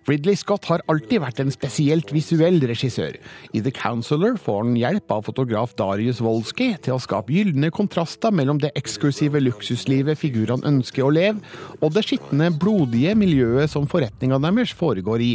[0.07, 3.16] Ridley Scott har alltid vært en spesielt visuell regissør.
[3.51, 8.31] I The Counselor får han hjelp av fotograf Darius Wolski til å skape gylne kontraster
[8.31, 11.42] mellom det eksklusive luksuslivet figurene ønsker å leve,
[11.81, 15.33] og det skitne, blodige miljøet som forretningene deres foregår i.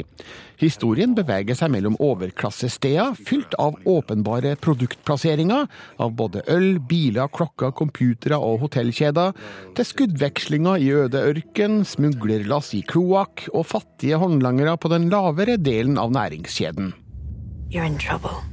[0.62, 5.66] Historien beveger seg mellom overklassesteder fylt av åpenbare produktplasseringer
[6.02, 9.34] av både øl, biler, klokker, computere og hotellkjeder,
[9.78, 15.98] til skuddvekslinger i øde ørken, smuglerlass i kloakk og fattige håndlangere på den lavere delen
[15.98, 16.94] av næringskjeden.
[17.72, 18.51] You're in trouble.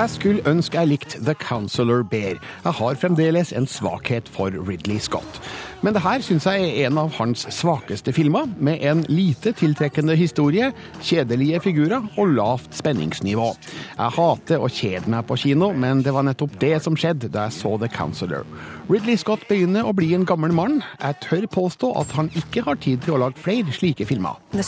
[0.00, 2.38] Jeg skulle ønske jeg likte The Counselor bedre.
[2.64, 5.40] Jeg har fremdeles en svakhet for Ridley Scott.
[5.84, 10.16] Men det her syns jeg er en av hans svakeste filmer, med en lite tiltrekkende
[10.16, 10.70] historie,
[11.04, 13.50] kjedelige figurer og lavt spenningsnivå.
[13.98, 17.50] Jeg hater å kjede meg på kino, men det var nettopp det som skjedde da
[17.50, 18.48] jeg så The Counselor.
[18.88, 20.80] Ridley Scott begynner å bli en gammel mann.
[20.96, 24.40] Jeg tør påstå at han ikke har tid til å lage flere slike filmer.
[24.56, 24.64] The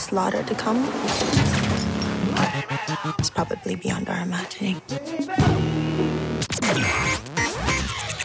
[3.20, 4.80] is probably beyond our imagining.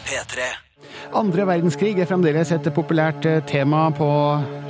[0.08, 0.68] P3.
[1.16, 4.08] Andre verdenskrig er fremdeles et populært eh, tema på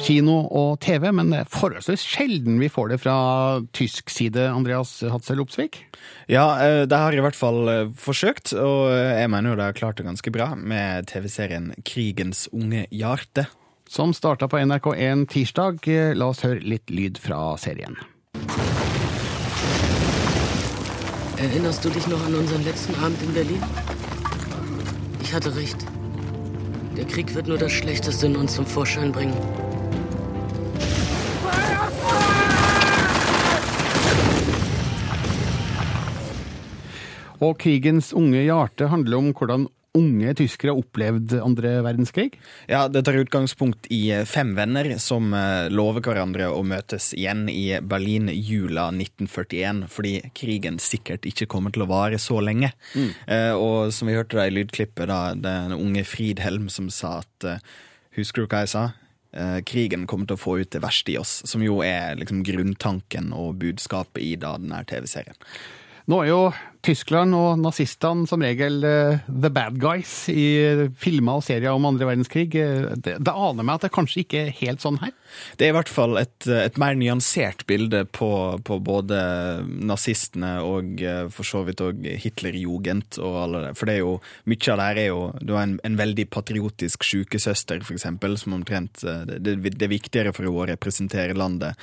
[0.03, 3.17] kino og TV, men det er forholdsvis sjelden vi får det fra
[3.75, 5.81] tysk side, Andreas Hatzel Opsvik?
[6.31, 9.71] Ja, eh, det har jeg i hvert fall eh, forsøkt, og jeg mener jo det
[9.71, 13.49] har klart det ganske bra med TV-serien Krigens unge hjerte.
[13.89, 15.87] Som starta på NRK1 tirsdag.
[16.15, 17.97] La oss høre litt lyd fra serien.
[21.41, 23.63] Erinnerst du dich noch an unseren letzten Abend in Berlin?
[25.23, 25.77] Ich hatte recht.
[26.97, 29.37] Der Krieg wird nur das Schlechteste in uns zum Vorschein bringen.
[37.39, 42.37] Og krigens unge hjerte handler om hvordan unge tyskere opplevd andre verdenskrig?
[42.71, 47.81] Ja, det tar utgangspunkt i fem venner som eh, lover hverandre å møtes igjen i
[47.83, 52.73] Berlin jula 1941, fordi krigen sikkert ikke kommer til å vare så lenge.
[52.95, 53.11] Mm.
[53.27, 57.49] Eh, og som vi hørte da i lydklippet, da, den unge Fridhelm som sa at
[57.49, 57.77] eh,
[58.19, 58.89] Husker du hva jeg sa?
[59.69, 63.29] krigen kommer til å få ut det verste i oss, som jo er liksom grunntanken
[63.37, 65.37] og budskapet i da denne TV-serien.
[66.09, 66.41] Nå er jo
[66.85, 70.47] Tyskland og nazistene som regel uh, the bad guys i
[71.01, 72.53] filmer og serier om andre verdenskrig.
[72.55, 75.15] Det, det aner meg at det kanskje ikke er helt sånn her?
[75.59, 78.31] Det er i hvert fall et, et mer nyansert bilde på,
[78.65, 79.19] på, både
[79.67, 83.75] nazistene og uh, for så vidt òg Hitlerjugend og alle det.
[83.81, 84.15] For det er jo,
[84.49, 88.39] mye av det her er jo Du har en, en veldig patriotisk sykesøster, for eksempel,
[88.39, 91.79] som omtrent det, det, er viktigere for henne å representere landet,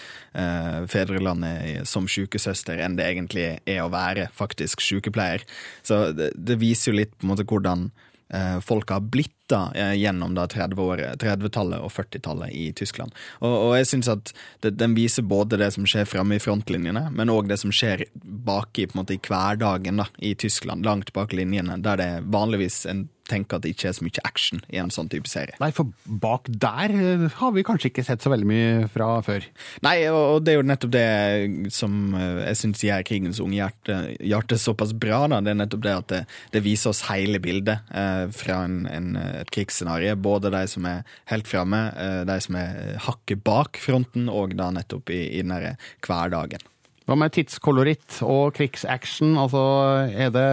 [0.91, 5.45] fedrelandet, som sykesøster enn det egentlig er å være faktisk sykepleier.
[5.85, 7.89] Så det, det viser jo litt på en måte hvordan
[8.33, 13.13] eh, folk har blitt da, eh, gjennom 30-tallet 30 og 40-tallet i Tyskland.
[13.39, 14.33] Og, og jeg syns at
[14.65, 18.07] det, den viser både det som skjer framme i frontlinjene, men òg det som skjer
[18.13, 22.85] baki på en måte i hverdagen da, i Tyskland, langt bak linjene, der det vanligvis
[22.89, 25.55] en tenker at det ikke er så mye action i en sånn type serie.
[25.61, 29.47] Nei, for bak der eh, har vi kanskje ikke sett så veldig mye fra før.
[29.85, 31.07] Nei, og det er jo nettopp det
[31.75, 35.23] som eh, jeg syns gjør Krigens unge hjerte, hjerte, såpass bra.
[35.31, 36.21] da, Det er nettopp det at det,
[36.55, 39.11] det viser oss hele bildet eh, fra en, en,
[39.41, 40.15] et krigsscenario.
[40.15, 44.71] Både de som er helt framme, eh, de som er hakket bak fronten, og da
[44.73, 46.71] nettopp i, i den hverdagen.
[47.05, 49.35] Hva med tidskoloritt og krigsaction?
[49.37, 49.61] Altså,
[50.09, 50.45] er det,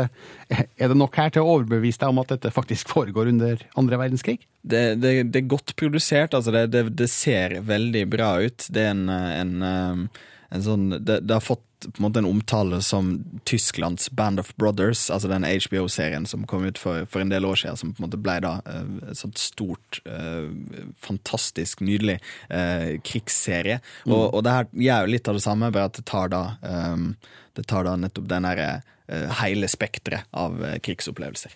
[0.53, 4.01] er det nok her til å overbevise deg om at dette faktisk foregår under andre
[4.03, 4.39] verdenskrig?
[4.61, 6.37] Det, det, det er godt produsert.
[6.37, 8.69] altså det, ser veldig bra ut.
[8.69, 10.09] Det er en, en,
[10.53, 13.15] en sånn det, har fått på en måte en omtale som
[13.49, 17.61] Tysklands Band of Brothers, altså den HBO-serien som kom ut for, for, en del år
[17.63, 18.55] siden, som på en måte ble da
[19.11, 20.01] et sånt stort,
[21.03, 22.19] fantastisk, nydelig
[23.07, 23.81] krigsserie.
[24.07, 24.15] Mm.
[24.15, 26.43] Og, og, det her gjør jo litt av det samme, bare at det tar da,
[27.59, 28.73] det tar da nettopp den derre
[29.43, 31.53] hele spekteret av krigsopplevelser.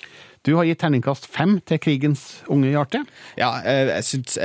[0.46, 3.02] Du har gitt terningkast fem til krigens unge hjerte.
[3.38, 4.36] Ja, jeg syns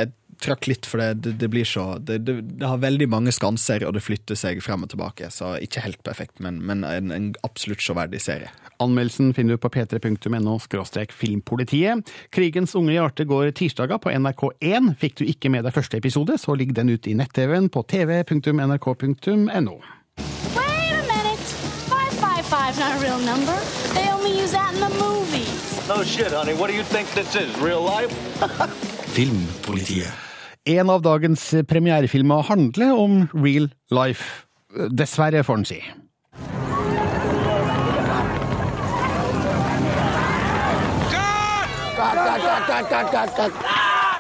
[0.43, 3.95] trakk litt, for det, det, det blir så det, det, har veldig mange skanser, og
[3.95, 5.29] det flytter seg frem og tilbake.
[5.33, 8.51] Så ikke helt perfekt, men, men en, en absolutt sjåverdig serie.
[8.81, 10.57] Anmeldelsen finner du på p3.no
[11.13, 12.11] filmpolitiet.
[12.33, 14.95] Krigens unge hjerte går tirsdager på NRK1.
[15.01, 19.77] Fikk du ikke med deg første episode, så ligger den ute i nett-TV-en på tv.nrk.no.
[20.57, 21.47] Wait a minute!
[21.91, 23.57] 555 not a real number.
[23.93, 25.87] They only use that in the movies.
[25.87, 26.53] No shit, honey.
[26.53, 27.55] What do you think this is?
[27.59, 28.11] Real life?
[29.11, 30.30] Filmpolitiet.
[30.63, 34.45] En av dagens premierefilmer handler om real life.
[34.93, 35.81] Dessverre, får en si.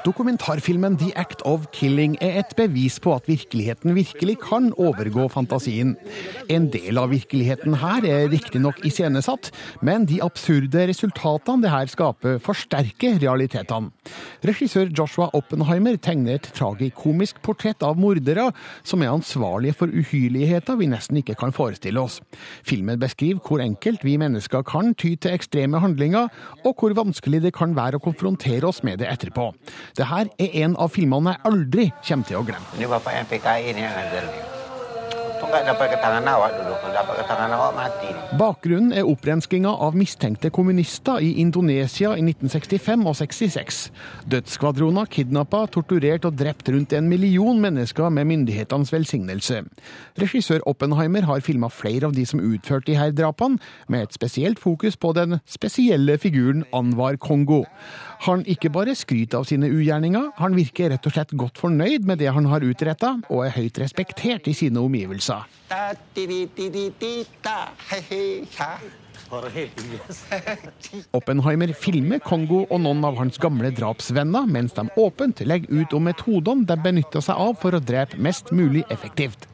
[0.01, 5.91] Dokumentarfilmen The Act of Killing er et bevis på at virkeligheten virkelig kan overgå fantasien.
[6.49, 9.51] En del av virkeligheten her er riktignok iscenesatt,
[9.85, 13.91] men de absurde resultatene det her skaper, forsterker realitetene.
[14.41, 18.47] Regissør Joshua Oppenheimer tegner et tragikomisk portrett av mordere
[18.81, 22.17] som er ansvarlige for uhyrligheter vi nesten ikke kan forestille oss.
[22.65, 26.33] Filmen beskriver hvor enkelt vi mennesker kan ty til ekstreme handlinger,
[26.65, 29.51] og hvor vanskelig det kan være å konfrontere oss med det etterpå.
[29.97, 32.73] Det her er en av filmene jeg aldri kommer til å glemme.
[32.77, 34.51] Ini bapak yang PKI ini yang ngajar nih.
[38.39, 43.79] Bakgrunnen er opprenskinga av mistenkte kommunister i Indonesia i 1965 og 66.
[44.31, 49.63] Dødsskvadroner kidnappa, torturert og drept rundt en million mennesker med myndighetenes velsignelse.
[50.21, 53.57] Regissør Oppenheimer har filma flere av de som utførte de her drapene,
[53.89, 57.63] med et spesielt fokus på den spesielle figuren Anwar Kongo.
[58.21, 62.21] Han ikke bare skryter av sine ugjerninger, han virker rett og slett godt fornøyd med
[62.21, 65.47] det han har utretta, og er høyt respektert i sine omgivelser.
[71.17, 76.05] Oppenheimer filmer Kongo og noen av hans gamle drapsvenner, mens de åpent legger ut om
[76.09, 79.47] metodene de benytter seg av for å drepe mest mulig effektivt.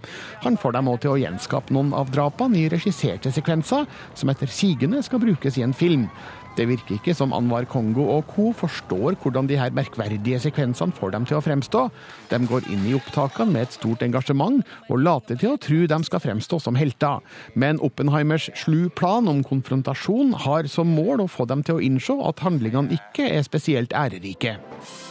[0.43, 4.51] Han får dem òg til å gjenskape noen av drapene i regisserte sekvenser, som etter
[4.51, 6.09] sigende skal brukes i en film.
[6.57, 8.51] Det virker ikke som Anwar Kongo og co.
[8.51, 11.83] forstår hvordan de her merkverdige sekvensene får dem til å fremstå.
[12.31, 15.99] De går inn i opptakene med et stort engasjement, og later til å tro de
[16.07, 17.21] skal fremstå som helter.
[17.53, 22.17] Men Oppenheimers slu plan om konfrontasjon har som mål å få dem til å innse
[22.25, 24.57] at handlingene ikke er spesielt ærerike.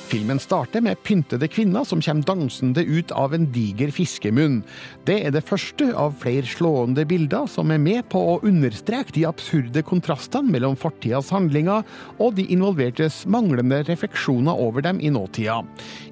[0.07, 4.61] Filmen starter med pyntede kvinner som kommer dansende ut av en diger fiskemunn.
[5.09, 9.25] Det er det første av flere slående bilder som er med på å understreke de
[9.27, 11.83] absurde kontrastene mellom fortidas handlinger
[12.23, 15.59] og de involvertes manglende refleksjoner over dem i nåtida.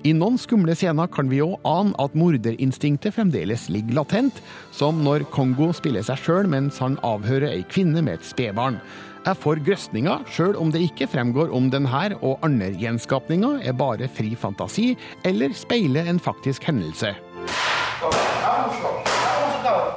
[0.03, 4.43] I noen skumle scener kan vi òg ane at morderinstinktet fremdeles ligger latent,
[4.75, 8.83] som når Kongo spiller seg sjøl mens han avhører ei kvinne med et spedbarn.
[9.25, 14.05] Jeg for grøsninga, sjøl om det ikke fremgår om denne og andre gjenskapninger er bare
[14.13, 14.91] fri fantasi
[15.25, 17.15] eller speiler en faktisk hendelse.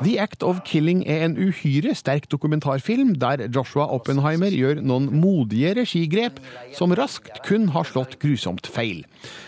[0.04, 5.74] The Act of Killing er en uhyre sterk dokumentarfilm der Joshua Oppenheimer gjør noen modige
[5.80, 6.38] regigrep
[6.78, 9.04] som raskt kun har slått grusomt feil.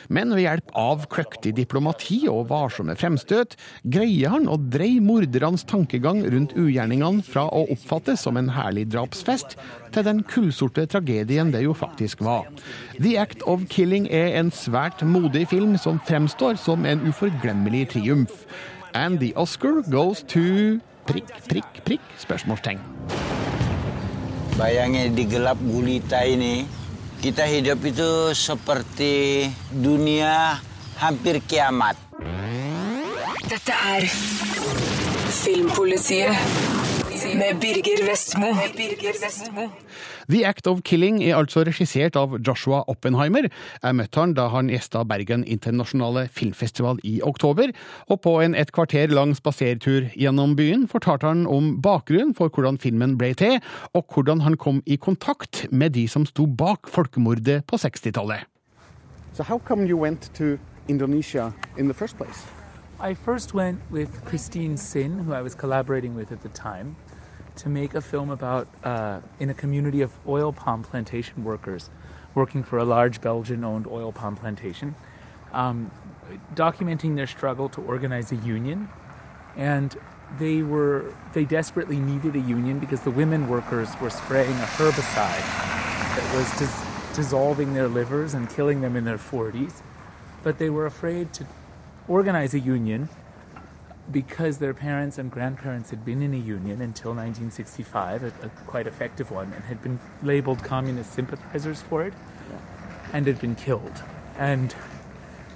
[0.10, 3.54] Men ved hjelp av kløktig diplomati og varsomme fremstøt
[3.94, 9.54] greier han å dreie mordernes tankegang rundt ugjerningene fra å oppfattes som en herlig drapsfest,
[9.94, 12.50] til den kullsorte tragedien det jo faktisk var.
[12.98, 18.46] The Act of Killing er en svært modig film som fremstår som en uforglemmelig triumf.
[18.94, 22.02] And the Oscar goes to prikk, prikk, prikk?
[22.18, 22.82] spørsmålstegn.
[24.58, 26.66] Bayangin di gelap gulita ini,
[27.22, 30.58] kita hidup itu seperti dunia
[30.98, 31.96] hampir kiamat.
[33.46, 34.04] Dette er
[35.30, 36.34] Filmpolitiet
[37.38, 38.50] med Birger Vestmo.
[40.30, 43.48] The Act of Killing er altså regissert av Joshua Oppenheimer.
[43.82, 47.74] Jeg møtte han da han gjesta Bergen internasjonale filmfestival i oktober,
[48.14, 52.78] og på en et kvarter lang spasertur gjennom byen fortalte han om bakgrunnen for hvordan
[52.78, 53.58] filmen ble til,
[53.98, 58.46] og hvordan han kom i kontakt med de som sto bak folkemordet på 60-tallet.
[59.34, 62.46] So how come you went to Indonesia in the first place?
[63.02, 66.96] I first went with Christine Sin, who I was collaborating with at the time,
[67.60, 71.90] to make a film about uh, in a community of oil palm plantation workers
[72.34, 74.96] working for a large Belgian-owned oil palm plantation,
[75.52, 75.92] um,
[76.56, 78.88] documenting their struggle to organize a union,
[79.58, 79.98] and
[80.38, 85.46] they were they desperately needed a union because the women workers were spraying a herbicide
[86.16, 89.82] that was dis- dissolving their livers and killing them in their 40s,
[90.44, 91.46] but they were afraid to
[92.08, 93.10] organize a union
[94.12, 98.88] because their parents and grandparents had been in a union until 1965, a, a quite
[98.88, 102.14] effective one, and had been labeled communist sympathizers for it
[103.14, 104.04] and had been killed.
[104.38, 104.74] And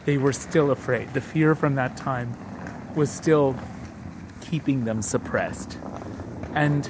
[0.06, 1.14] they were still afraid.
[1.14, 2.36] The fear from that time
[2.96, 3.56] was still
[4.42, 5.78] keeping them suppressed.
[6.54, 6.90] And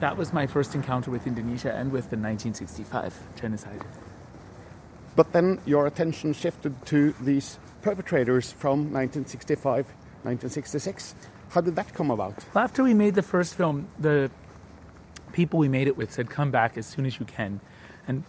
[0.00, 3.84] that was my first encounter with Indonesia and with the 1965 genocide.
[5.16, 9.86] But then your attention shifted to these perpetrators from 1965,
[10.24, 11.14] 1966.
[11.50, 12.44] How did that come about?
[12.54, 14.30] Well, after we made the first film, the
[15.32, 17.60] people we made it with said, "Come back as soon as you can,
[18.08, 18.24] and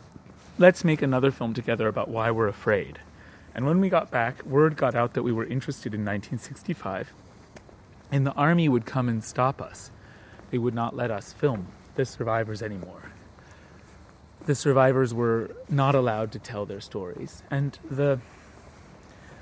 [0.57, 2.99] let's make another film together about why we're afraid."
[3.53, 7.13] And when we got back, word got out that we were interested in 1965,
[8.11, 9.91] and the army would come and stop us.
[10.51, 13.11] They would not let us film the survivors anymore.
[14.45, 18.19] The survivors were not allowed to tell their stories, and the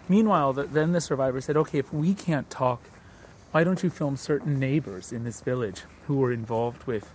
[0.09, 2.81] Meanwhile, the, then the survivor said, okay, if we can't talk,
[3.51, 7.13] why don't you film certain neighbors in this village who were involved with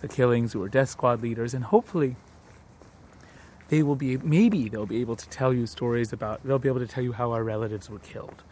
[0.00, 2.16] the killings, who were death squad leaders, and hopefully
[3.68, 6.80] they will be, maybe they'll be able to tell you stories about, they'll be able
[6.80, 8.42] to tell you how our relatives were killed.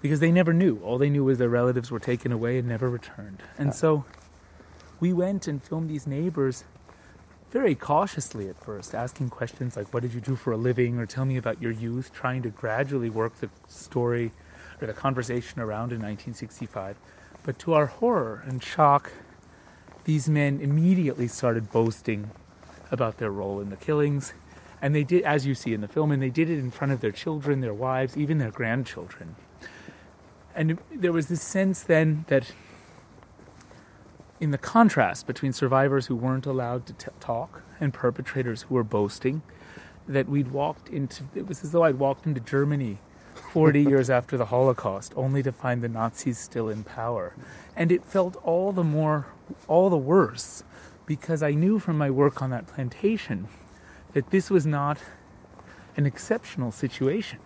[0.00, 0.78] Because they never knew.
[0.84, 3.42] All they knew was their relatives were taken away and never returned.
[3.56, 4.04] And so
[5.00, 6.64] we went and filmed these neighbors
[7.50, 10.98] very cautiously at first, asking questions like, What did you do for a living?
[10.98, 14.32] or Tell me about your youth, trying to gradually work the story
[14.80, 16.96] or the conversation around in 1965.
[17.42, 19.12] But to our horror and shock,
[20.04, 22.30] these men immediately started boasting
[22.90, 24.32] about their role in the killings.
[24.80, 26.92] And they did, as you see in the film, and they did it in front
[26.92, 29.36] of their children, their wives, even their grandchildren.
[30.54, 32.52] And there was this sense then that
[34.40, 38.84] in the contrast between survivors who weren't allowed to t- talk and perpetrators who were
[38.84, 39.42] boasting,
[40.06, 42.98] that we'd walked into, it was as though I'd walked into Germany
[43.52, 47.34] 40 years after the Holocaust, only to find the Nazis still in power.
[47.76, 49.26] And it felt all the more,
[49.66, 50.62] all the worse,
[51.06, 53.48] because I knew from my work on that plantation
[54.12, 54.98] that this was not
[55.96, 57.40] an exceptional situation.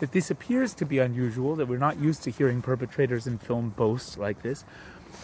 [0.00, 3.70] That this appears to be unusual, that we're not used to hearing perpetrators in film
[3.70, 4.64] boast like this.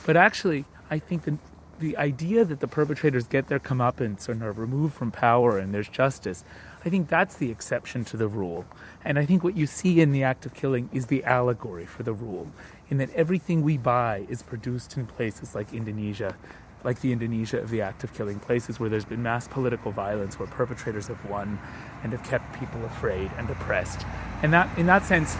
[0.05, 1.39] But actually, I think the,
[1.79, 5.89] the idea that the perpetrators get their comeuppance and are removed from power and there's
[5.89, 6.45] justice,
[6.85, 8.65] I think that's the exception to the rule.
[9.05, 12.03] And I think what you see in the act of killing is the allegory for
[12.03, 12.49] the rule,
[12.91, 16.37] in that everything we buy is produced in places like Indonesia,
[16.85, 20.39] like the Indonesia of the act of killing, places where there's been mass political violence,
[20.39, 21.59] where perpetrators have won
[22.03, 24.05] and have kept people afraid and oppressed.
[24.43, 25.37] And that, in that sense,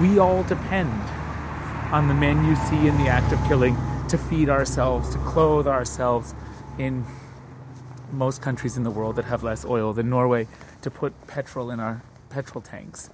[0.00, 0.92] we all depend
[1.92, 3.76] on the men you see in the act of killing
[4.08, 6.34] to feed ourselves, to clothe ourselves
[6.78, 7.04] in
[8.10, 10.46] most countries in the world that have less oil than Norway,
[10.82, 13.10] to put petrol in our petrol tanks.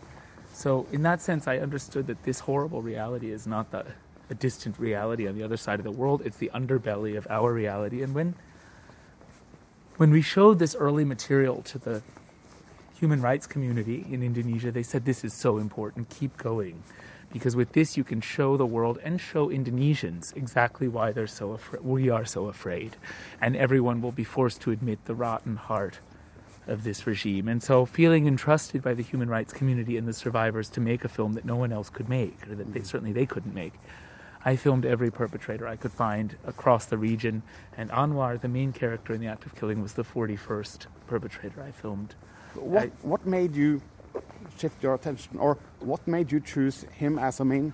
[0.52, 3.87] So, in that sense, I understood that this horrible reality is not the,
[4.30, 7.52] a distant reality on the other side of the world, it's the underbelly of our
[7.52, 8.02] reality.
[8.02, 8.35] And when,
[9.96, 12.02] when we showed this early material to the
[12.96, 16.85] human rights community in Indonesia, they said, This is so important, keep going
[17.35, 21.51] because with this you can show the world and show Indonesians exactly why they're so
[21.51, 21.83] afraid.
[21.83, 22.97] We are so afraid,
[23.40, 25.99] and everyone will be forced to admit the rotten heart
[26.68, 27.49] of this regime.
[27.49, 31.09] And so, feeling entrusted by the human rights community and the survivors to make a
[31.09, 32.87] film that no one else could make, or that they, mm-hmm.
[32.87, 33.75] certainly they couldn't make,
[34.44, 37.42] I filmed every perpetrator I could find across the region.
[37.77, 41.73] And Anwar, the main character in the act of killing, was the 41st perpetrator I
[41.73, 42.14] filmed.
[42.55, 43.83] What I, what made you
[44.59, 47.72] shift your attention, or what made you choose him as a main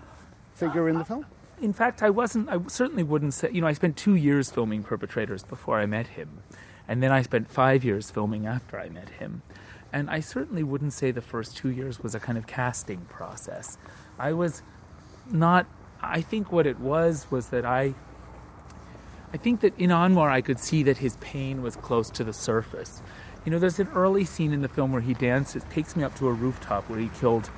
[0.54, 1.26] figure in the film?
[1.60, 2.48] In fact, I wasn't.
[2.48, 3.50] I certainly wouldn't say.
[3.52, 6.42] You know, I spent two years filming perpetrators before I met him,
[6.88, 9.42] and then I spent five years filming after I met him.
[9.92, 13.76] And I certainly wouldn't say the first two years was a kind of casting process.
[14.18, 14.62] I was
[15.30, 15.66] not.
[16.00, 17.94] I think what it was was that I.
[19.32, 22.32] I think that in Anwar I could see that his pain was close to the
[22.32, 23.02] surface.
[23.44, 26.14] You know, there's an early scene in the film where he dances, takes me up
[26.16, 27.50] to a rooftop where he killed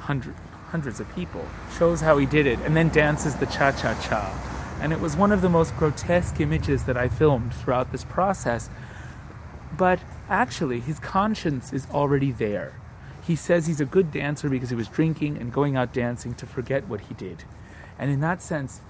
[0.00, 0.34] hundred,
[0.68, 1.46] hundreds of people,
[1.78, 4.78] shows how he did it, and then dances the cha cha cha.
[4.82, 8.70] And it was one of the most grotesque images that I filmed throughout this process.
[9.76, 12.74] But actually, his conscience is already there.
[13.22, 16.46] he says he's a good dancer because he was drinking and going out dancing to
[16.46, 17.44] forget what he did.
[17.98, 18.80] And in that sense,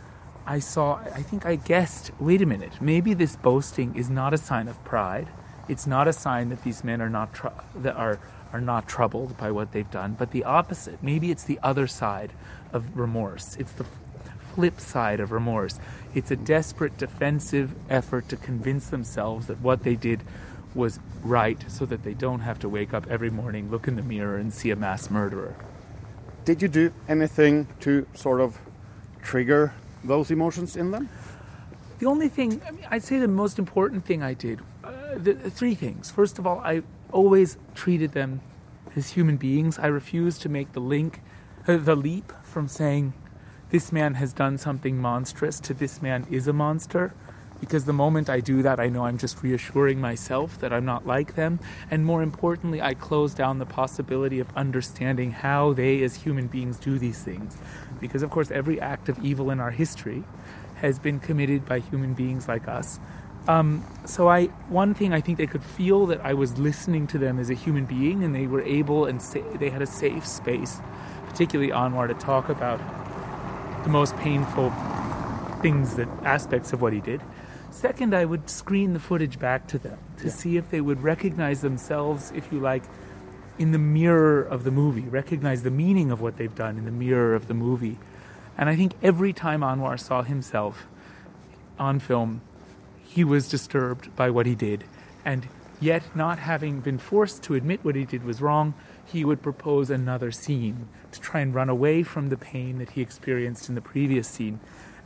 [0.47, 4.39] I saw, I think I guessed, wait a minute, maybe this boasting is not a
[4.39, 5.29] sign of pride.
[5.71, 7.47] It's not a sign that these men are not, tr-
[7.77, 8.19] that are,
[8.53, 11.01] are not troubled by what they've done, but the opposite.
[11.01, 12.33] Maybe it's the other side
[12.73, 13.55] of remorse.
[13.55, 13.87] It's the
[14.53, 15.79] flip side of remorse.
[16.13, 20.23] It's a desperate defensive effort to convince themselves that what they did
[20.75, 24.03] was right so that they don't have to wake up every morning, look in the
[24.03, 25.55] mirror, and see a mass murderer.
[26.45, 28.59] Did you do anything to sort of
[29.23, 31.09] trigger those emotions in them?
[32.01, 34.61] The only thing, I mean, I'd say the most important thing I did,
[35.17, 36.11] the, three things.
[36.11, 36.83] First of all, I
[37.13, 38.41] always treated them
[38.97, 39.79] as human beings.
[39.79, 41.21] I refused to make the link,
[41.67, 43.13] uh, the leap from saying,
[43.71, 47.15] this man has done something monstrous to this man is a monster.
[47.61, 51.07] Because the moment I do that, I know I'm just reassuring myself that I'm not
[51.07, 51.61] like them.
[51.91, 56.79] And more importantly, I close down the possibility of understanding how they, as human beings,
[56.79, 57.59] do these things.
[58.01, 60.25] Because, of course, every act of evil in our history
[60.77, 62.99] has been committed by human beings like us.
[63.49, 67.19] Um, so I, one thing I think they could feel that I was listening to
[67.19, 70.27] them as a human being, and they were able and sa- they had a safe
[70.27, 70.81] space,
[71.29, 72.79] particularly Anwar, to talk about
[73.83, 74.71] the most painful
[75.63, 77.21] things that aspects of what he did.
[77.71, 80.31] Second, I would screen the footage back to them to Yeah.
[80.31, 82.83] see if they would recognize themselves, if you like,
[83.59, 86.91] in the mirror of the movie, recognize the meaning of what they've done in the
[86.91, 87.99] mirror of the movie.
[88.57, 90.87] And I think every time Anwar saw himself
[91.79, 92.41] on film,
[93.13, 94.85] he was disturbed by what he did.
[95.25, 95.49] And
[95.81, 99.91] yet, not having been forced to admit what he did was wrong, he would propose
[99.91, 103.81] another scene to try and run away from the pain that he experienced in the
[103.81, 104.61] previous scene.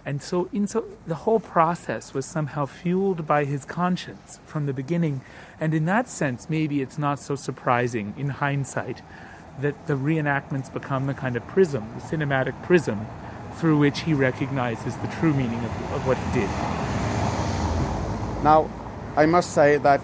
[0.04, 4.74] And so, in so the whole process was somehow fueled by his conscience from the
[4.74, 5.22] beginning.
[5.58, 9.00] And in that sense, maybe it's not so surprising in hindsight
[9.60, 13.06] that the reenactments become the kind of prism, the cinematic prism,
[13.54, 16.83] through which he recognizes the true meaning of, of what he did.
[18.44, 18.68] Now,
[19.16, 20.02] I must say that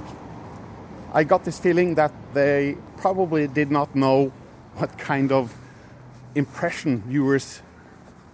[1.13, 4.33] I got this feeling that they probably did not know
[4.77, 5.55] what kind of
[6.35, 7.61] impression viewers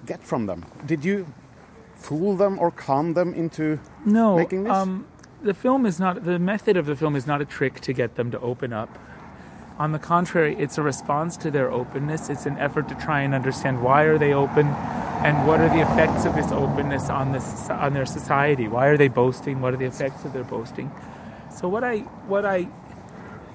[0.06, 0.64] get from them.
[0.86, 1.26] Did you
[1.96, 4.72] fool them or con them into No, making this?
[4.72, 5.08] Um,
[5.42, 8.14] the film is not the method of the film is not a trick to get
[8.14, 8.96] them to open up.
[9.78, 12.30] On the contrary, it's a response to their openness.
[12.30, 15.80] It's an effort to try and understand why are they open, and what are the
[15.80, 18.68] effects of this openness on this on their society.
[18.68, 19.60] Why are they boasting?
[19.60, 20.90] What are the effects of their boasting?
[21.50, 22.68] So what I what I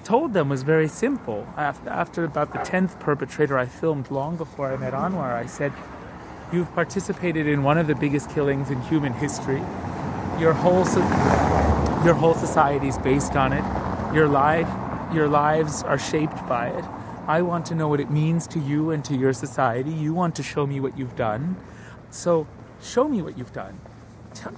[0.04, 1.46] told them was very simple.
[1.56, 5.72] After, after about the tenth perpetrator I filmed long before I met Anwar, I said,
[6.52, 9.62] "You've participated in one of the biggest killings in human history.
[10.38, 11.00] Your whole so-
[12.04, 13.64] your whole society is based on it.
[14.14, 14.68] Your life,
[15.14, 16.84] your lives are shaped by it.
[17.26, 19.90] I want to know what it means to you and to your society.
[19.90, 21.56] You want to show me what you've done.
[22.10, 22.46] So
[22.82, 23.78] show me what you've done.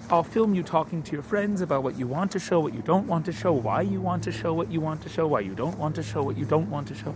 [0.09, 2.83] I'll film you talking to your friends about what you want to show, what you
[2.83, 5.41] don't want to show, why you want to show what you want to show, why
[5.41, 7.15] you don't want to show what you don't want to show,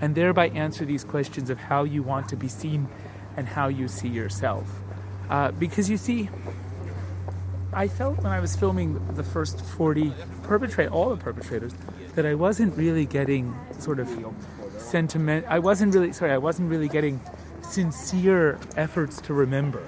[0.00, 2.88] and thereby answer these questions of how you want to be seen
[3.36, 4.80] and how you see yourself.
[5.28, 6.30] Uh, because you see,
[7.72, 10.12] I felt when I was filming the first 40
[10.44, 11.74] perpetrate all the perpetrators
[12.16, 14.08] that I wasn't really getting sort of
[14.78, 17.20] sentiment I wasn't really sorry I wasn't really getting
[17.62, 19.82] sincere efforts to remember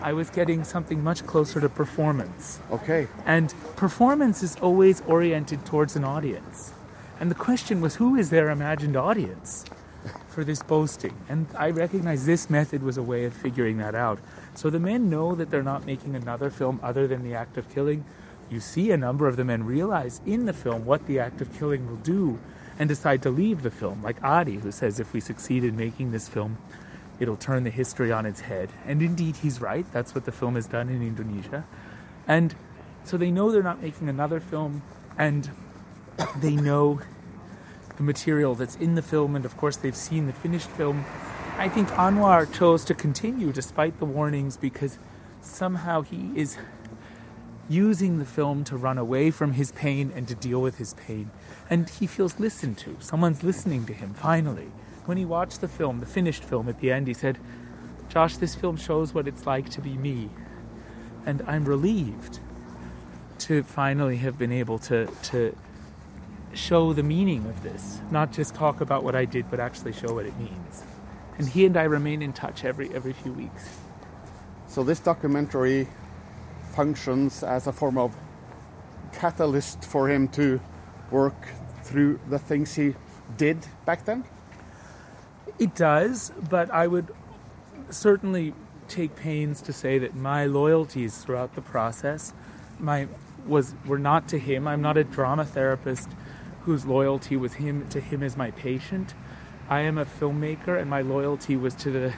[0.00, 5.96] I was getting something much closer to performance okay and performance is always oriented towards
[5.96, 6.72] an audience
[7.20, 9.64] and the question was who is their imagined audience
[10.38, 11.14] for this boasting.
[11.28, 14.20] And I recognize this method was a way of figuring that out.
[14.54, 17.68] So the men know that they're not making another film other than the act of
[17.74, 18.04] killing.
[18.50, 21.56] You see a number of the men realize in the film what the act of
[21.58, 22.38] killing will do
[22.78, 26.12] and decide to leave the film, like Adi, who says if we succeed in making
[26.12, 26.58] this film,
[27.18, 28.70] it'll turn the history on its head.
[28.86, 29.84] And indeed, he's right.
[29.92, 31.66] That's what the film has done in Indonesia.
[32.26, 32.54] And
[33.04, 34.82] so they know they're not making another film,
[35.18, 35.50] and
[36.40, 37.00] they know
[37.96, 41.04] the material that's in the film, and of course, they've seen the finished film.
[41.56, 44.98] I think Anwar chose to continue despite the warnings because
[45.40, 46.56] somehow he is
[47.68, 51.30] using the film to run away from his pain and to deal with his pain.
[51.68, 52.96] And he feels listened to.
[53.00, 54.70] Someone's listening to him, finally.
[55.04, 57.38] When he watched the film, the finished film at the end, he said,
[58.08, 60.30] Josh, this film shows what it's like to be me.
[61.26, 62.40] And I'm relieved
[63.40, 65.54] to finally have been able to, to
[66.54, 70.14] show the meaning of this, not just talk about what I did, but actually show
[70.14, 70.82] what it means.
[71.36, 73.78] And he and I remain in touch every every few weeks.
[74.66, 75.88] So this documentary
[76.78, 78.14] functions as a form of
[79.12, 80.60] catalyst for him to
[81.10, 81.48] work
[81.82, 82.94] through the things he
[83.36, 84.22] did back then.
[85.58, 87.08] It does, but I would
[87.90, 88.54] certainly
[88.86, 92.32] take pains to say that my loyalties throughout the process
[92.78, 93.08] my
[93.44, 94.68] was were not to him.
[94.68, 96.08] I'm not a drama therapist
[96.62, 99.14] whose loyalty was him to him as my patient.
[99.68, 102.12] I am a filmmaker and my loyalty was to the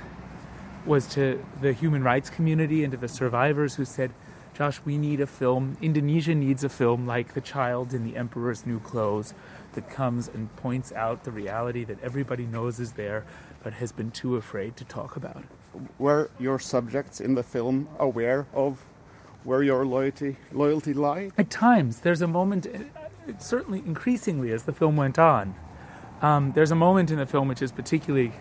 [0.84, 4.12] was to the human rights community and to the survivors who said,
[4.60, 5.78] Josh, we need a film.
[5.80, 9.32] Indonesia needs a film like The Child in the Emperor's New Clothes
[9.72, 13.24] that comes and points out the reality that everybody knows is there
[13.64, 15.44] but has been too afraid to talk about.
[15.98, 18.82] Were your subjects in the film aware of
[19.44, 21.30] where your loyalty loyalty lie?
[21.38, 25.54] At times, there's a moment, uh, certainly increasingly as the film went on,
[26.20, 28.32] um, there's a moment in the film which is particularly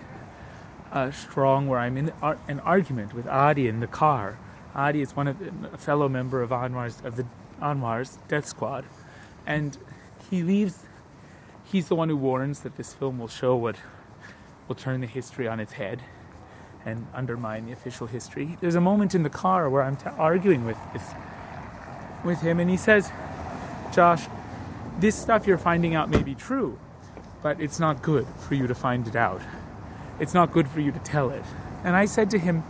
[0.91, 4.37] uh, strong where I'm in ar- an argument with Adi in the car.
[4.75, 5.41] Adi is one of
[5.73, 7.25] a fellow member of Anwar's of the
[7.61, 8.85] Anwar's death squad,
[9.45, 9.77] and
[10.29, 10.85] he leaves.
[11.63, 13.75] He's the one who warns that this film will show what
[14.67, 16.01] will turn the history on its head
[16.85, 18.57] and undermine the official history.
[18.61, 21.03] There's a moment in the car where I'm t- arguing with this,
[22.23, 23.11] with him, and he says,
[23.91, 24.27] "Josh,
[24.99, 26.79] this stuff you're finding out may be true,
[27.41, 29.41] but it's not good for you to find it out.
[30.19, 31.43] It's not good for you to tell it."
[31.83, 32.63] And I said to him,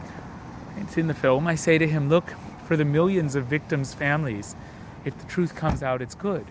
[0.81, 2.33] "It's in the film." I say to him, "Look,
[2.65, 4.55] for the millions of victims' families,
[5.05, 6.45] if the truth comes out, it's good."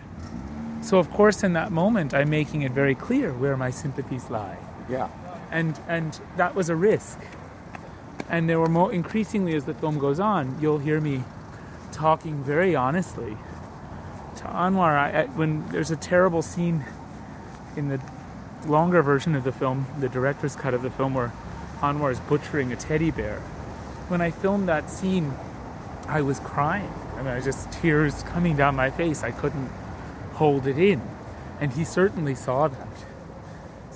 [0.81, 4.59] So of course, in that moment, I'm making it very clear where my sympathies lie.
[4.89, 5.09] Yeah.
[5.51, 7.19] And and that was a risk
[8.29, 11.23] and there were more increasingly as the film goes on you'll hear me
[11.93, 13.37] talking very honestly
[14.37, 16.85] to anwar I, when there's a terrible scene
[17.77, 18.01] in the
[18.67, 21.33] longer version of the film the director's cut of the film where
[21.81, 23.43] anwar is butchering a teddy bear
[24.09, 25.33] when i filmed that scene
[26.07, 29.71] i was crying i mean i just tears coming down my face i couldn't
[30.35, 31.01] hold it in
[31.61, 32.89] and he certainly saw that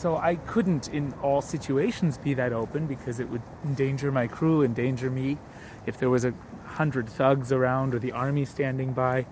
[0.02, 4.64] so I couldn't, in all situations, be that open because it would endanger my crew,
[4.64, 5.38] endanger me.
[5.86, 6.34] If there was a
[6.64, 9.26] hundred thugs around or the army standing by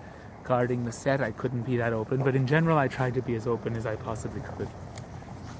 [0.45, 2.23] guarding the set, I couldn't be that open.
[2.23, 4.69] But in general, I tried to be as open as I possibly could.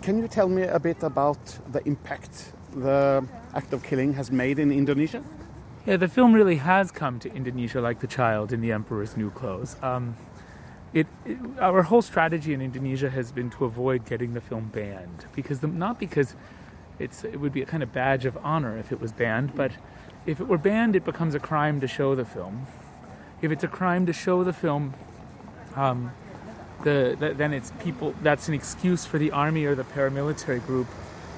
[0.02, 4.60] Can you tell me a bit about the impact the act of killing has made
[4.60, 5.24] in Indonesia?
[5.86, 9.32] Yeah, the film really has come to Indonesia like the child in the Emperor's New
[9.32, 9.76] Clothes.
[9.82, 10.16] Um,
[10.94, 15.26] it, it, our whole strategy in Indonesia has been to avoid getting the film banned
[15.34, 16.36] because the, not because
[17.00, 19.72] it's it would be a kind of badge of honor if it was banned, but
[20.26, 22.68] if it were banned, it becomes a crime to show the film.
[23.42, 24.94] If it's a crime to show the film,
[25.76, 26.12] um,
[26.84, 28.14] the, the, then it's people.
[28.22, 30.88] That's an excuse for the army or the paramilitary group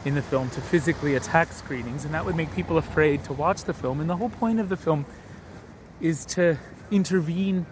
[0.05, 3.63] in the film to physically attack screenings, and that would make people afraid to watch
[3.63, 3.99] the film.
[3.99, 5.05] And the whole point of the film
[6.01, 6.57] is to
[6.91, 7.65] intervene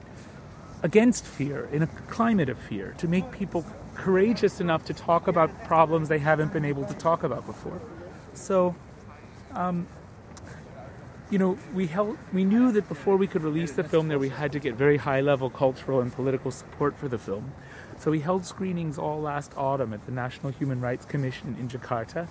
[0.83, 5.63] against fear, in a climate of fear, to make people courageous enough to talk about
[5.65, 7.79] problems they haven't been able to talk about before.
[8.33, 8.75] So,
[9.53, 9.85] um,
[11.29, 14.29] you know, we held, we knew that before we could release the film, there we
[14.29, 17.51] had to get very high level cultural and political support for the film.
[18.01, 22.27] So we held screenings all last autumn at the National Human Rights Commission in Jakarta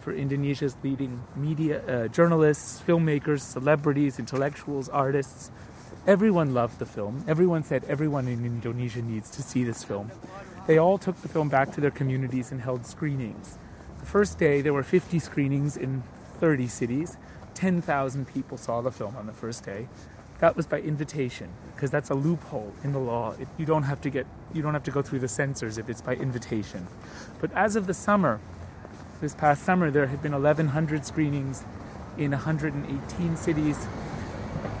[0.00, 5.50] for Indonesia's leading media, uh, journalists, filmmakers, celebrities, intellectuals, artists,
[6.06, 7.22] Everyone loved the film.
[7.28, 10.10] Everyone said everyone in Indonesia needs to see this film.
[10.66, 13.58] They all took the film back to their communities and held screenings.
[14.00, 16.02] The first day, there were 50 screenings in
[16.40, 17.18] 30 cities.
[17.52, 19.88] 10,000 people saw the film on the first day.
[20.40, 23.34] That was by invitation, because that's a loophole in the law.
[23.40, 25.88] It, you don't have to get, you don't have to go through the censors if
[25.88, 26.86] it's by invitation.
[27.40, 28.40] But as of the summer,
[29.20, 31.64] this past summer, there had been 1,100 screenings
[32.16, 33.86] in 118 cities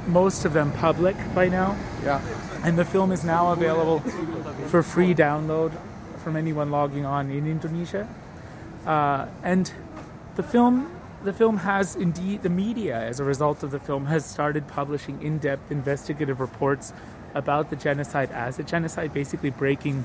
[0.08, 1.76] most of them public by now.
[2.02, 2.20] Yeah.
[2.64, 4.00] And the film is now available
[4.68, 5.72] for free download
[6.22, 8.08] from anyone logging on in Indonesia.
[8.86, 9.72] Uh, and
[10.36, 10.90] the film,
[11.24, 15.20] the film has indeed the media, as a result of the film, has started publishing
[15.20, 16.92] in-depth investigative reports
[17.34, 20.04] about the genocide as a genocide, basically breaking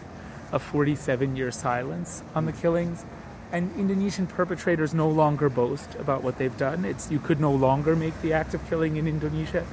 [0.52, 3.06] a 47-year silence on the killings.
[3.52, 6.86] And Indonesian perpetrators no longer boast about what they've done.
[6.86, 9.66] It's you could no longer make the act of killing in Indonesia.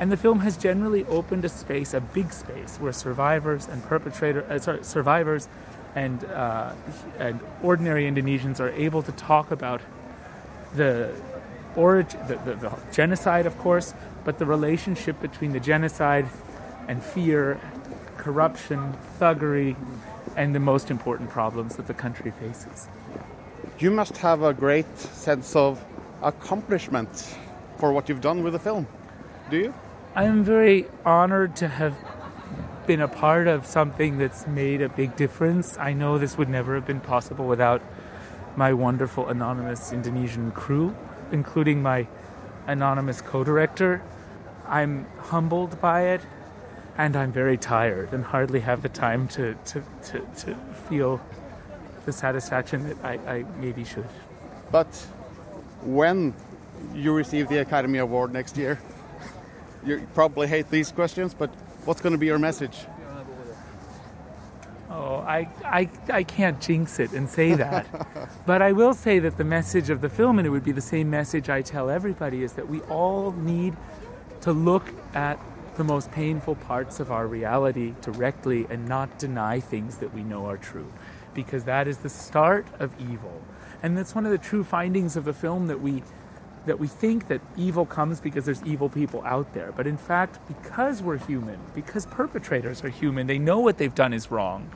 [0.00, 4.44] And the film has generally opened a space, a big space, where survivors and perpetrator,
[4.50, 5.46] uh, sorry, survivors
[5.94, 6.72] and uh,
[7.18, 9.80] and ordinary Indonesians are able to talk about
[10.74, 11.14] the
[11.76, 13.94] origin, the, the, the genocide, of course,
[14.24, 16.26] but the relationship between the genocide
[16.88, 17.60] and fear,
[18.16, 19.76] corruption, thuggery,
[20.36, 22.88] and the most important problems that the country faces.
[23.78, 25.84] You must have a great sense of
[26.22, 27.36] accomplishment
[27.78, 28.86] for what you've done with the film.
[29.50, 29.74] Do you?
[30.14, 31.96] I am very honored to have
[32.86, 35.78] been a part of something that's made a big difference.
[35.78, 37.80] I know this would never have been possible without
[38.60, 40.94] my wonderful anonymous Indonesian crew,
[41.32, 42.06] including my
[42.66, 44.02] anonymous co director.
[44.68, 46.20] I'm humbled by it,
[46.98, 50.54] and I'm very tired and hardly have the time to, to, to, to
[50.90, 51.22] feel
[52.04, 54.10] the satisfaction that I, I maybe should.
[54.70, 54.94] But
[55.80, 56.34] when
[56.94, 58.78] you receive the Academy Award next year,
[59.86, 61.48] you probably hate these questions, but
[61.86, 62.76] what's going to be your message?
[65.20, 67.86] I, I, I can't jinx it and say that.
[68.46, 70.80] but I will say that the message of the film, and it would be the
[70.80, 73.76] same message I tell everybody, is that we all need
[74.42, 75.38] to look at
[75.76, 80.46] the most painful parts of our reality directly and not deny things that we know
[80.46, 80.92] are true.
[81.34, 83.42] Because that is the start of evil.
[83.82, 86.02] And that's one of the true findings of the film that we
[86.66, 89.72] that we think that evil comes because there's evil people out there.
[89.72, 94.12] But in fact, because we're human, because perpetrators are human, they know what they've done
[94.12, 94.70] is wrong.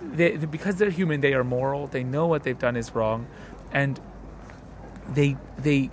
[0.00, 1.86] They, because they're human, they are moral.
[1.86, 3.26] They know what they've done is wrong,
[3.72, 4.00] and
[5.08, 5.90] they they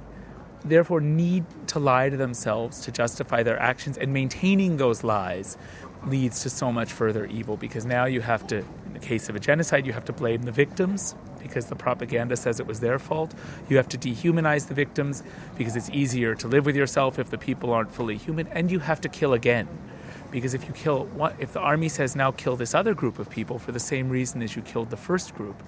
[0.64, 3.98] therefore need to lie to themselves to justify their actions.
[3.98, 5.58] And maintaining those lies
[6.06, 9.36] leads to so much further evil because now you have to, in the case of
[9.36, 12.98] a genocide, you have to blame the victims because the propaganda says it was their
[12.98, 13.34] fault.
[13.70, 15.22] You have to dehumanize the victims
[15.56, 18.80] because it's easier to live with yourself if the people aren't fully human, and you
[18.80, 19.68] have to kill again.
[20.36, 23.30] Because if you kill one, if the army says now kill this other group of
[23.30, 25.64] people for the same reason as you killed the first group,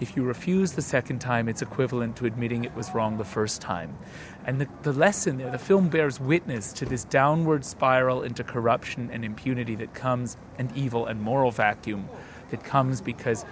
[0.00, 3.62] if you refuse the second time, it's equivalent to admitting it was wrong the first
[3.62, 3.96] time.
[4.44, 9.08] And the, the lesson there, the film bears witness to this downward spiral into corruption
[9.10, 12.10] and impunity that comes, and evil and moral vacuum
[12.50, 13.46] that comes because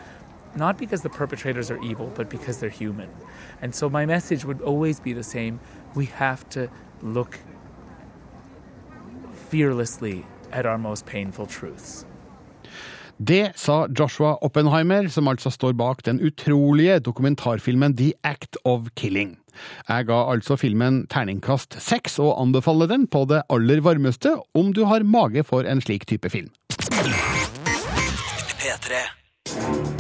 [0.55, 3.09] not because the perpetrators are evil, but because they're human.
[3.63, 5.59] And so my message would always be the same
[5.95, 6.69] we have to
[7.01, 7.39] look
[9.49, 12.07] fearlessly at our most painful truths.
[13.21, 19.37] Det sa Joshua Oppenheimer, som altså står bak den utrolige dokumentarfilmen The Act of Killing.
[19.89, 24.87] Jeg ga altså filmen terningkast seks, og anbefaler den på det aller varmeste om du
[24.89, 26.49] har mage for en slik type film.
[28.61, 30.00] P3.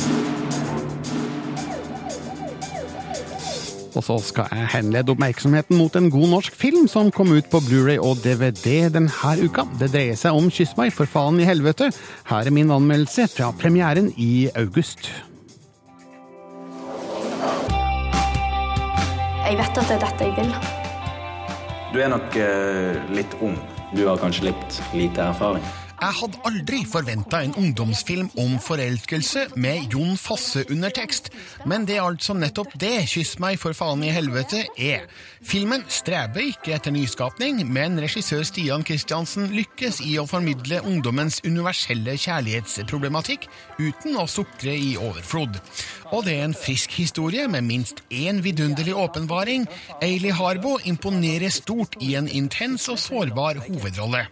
[3.96, 7.62] Og så skal jeg henlede oppmerksomheten mot en god norsk film som kom ut på
[7.66, 9.66] Blu-ray og DVD denne uka.
[9.80, 11.90] Det dreier seg om Kyss meg, for faen i helvete.
[12.30, 15.10] Her er min anmeldelse fra premieren i august.
[19.50, 20.54] Jeg vet at det er dette jeg vil.
[21.90, 23.58] Du er nok uh, litt ung.
[23.96, 25.64] Du har kanskje litt lite erfaring.
[26.00, 31.28] Jeg hadde aldri forventa en ungdomsfilm om forelskelse med Jon Fosse under tekst,
[31.68, 35.04] men det er altså nettopp det Kyss meg for faen i helvete er.
[35.44, 42.16] Filmen streber ikke etter nyskapning, men regissør Stian Kristiansen lykkes i å formidle ungdommens universelle
[42.16, 43.44] kjærlighetsproblematikk
[43.76, 45.60] uten å sukre i overflod.
[46.10, 49.66] Og det er en frisk historie med minst én vidunderlig åpenbaring.
[50.02, 54.24] Ailey Harbo imponerer stort i en intens og sårbar hovedrolle.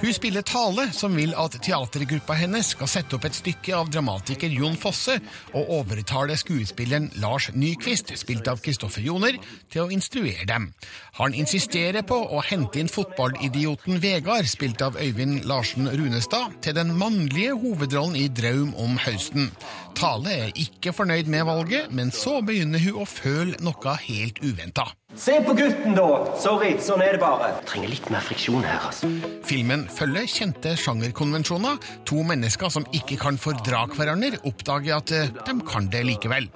[0.00, 4.48] Hun spiller Tale, som vil at teatergruppa hennes skal sette opp et stykke av dramatiker
[4.48, 5.18] Jon Fosse,
[5.52, 9.36] og overtale skuespilleren Lars Nyquist, spilt av Kristoffer Joner,
[9.68, 10.70] til å instruere dem.
[11.18, 16.94] Han insisterer på å hente inn fotballidioten Vegard, spilt av Øyvind Larsen Runestad, til den
[16.96, 19.50] mannlige hovedrollen i Draum om høsten.
[19.98, 24.86] Tale er ikke fornøyd med valget, men så begynner hun å føle noe helt uventa.
[25.18, 26.06] Se på gutten, da!
[26.38, 27.48] Sorry, sånn er det bare.
[27.66, 29.10] Trenger litt mer friksjon her, altså.
[29.48, 31.80] Filmen følger kjente sjangerkonvensjoner.
[32.06, 36.46] To mennesker som ikke kan fordra hverandre, oppdager at eh, de kan det likevel.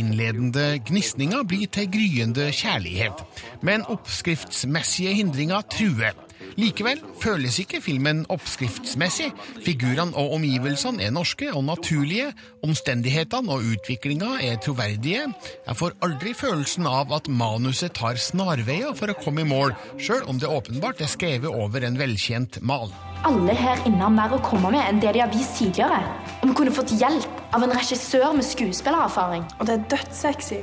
[0.00, 3.20] Innledende gnisninger blir til gryende kjærlighet.
[3.66, 6.16] Men oppskriftsmessige hindringer truer.
[6.56, 9.32] Likevel føles ikke filmen oppskriftsmessig.
[9.64, 12.30] Figurene og omgivelsene er norske og naturlige.
[12.66, 15.26] Omstendighetene og utviklinga er troverdige.
[15.66, 20.24] Jeg får aldri følelsen av at manuset tar snarveier for å komme i mål, sjøl
[20.30, 22.94] om det åpenbart er skrevet over en velkjent mal.
[23.26, 26.02] Alle her inne har mer å komme med enn det de har vist tidligere.
[26.42, 29.46] Om vi kunne fått hjelp av en regissør med skuespillererfaring.
[29.58, 30.62] Og det er dødssexy.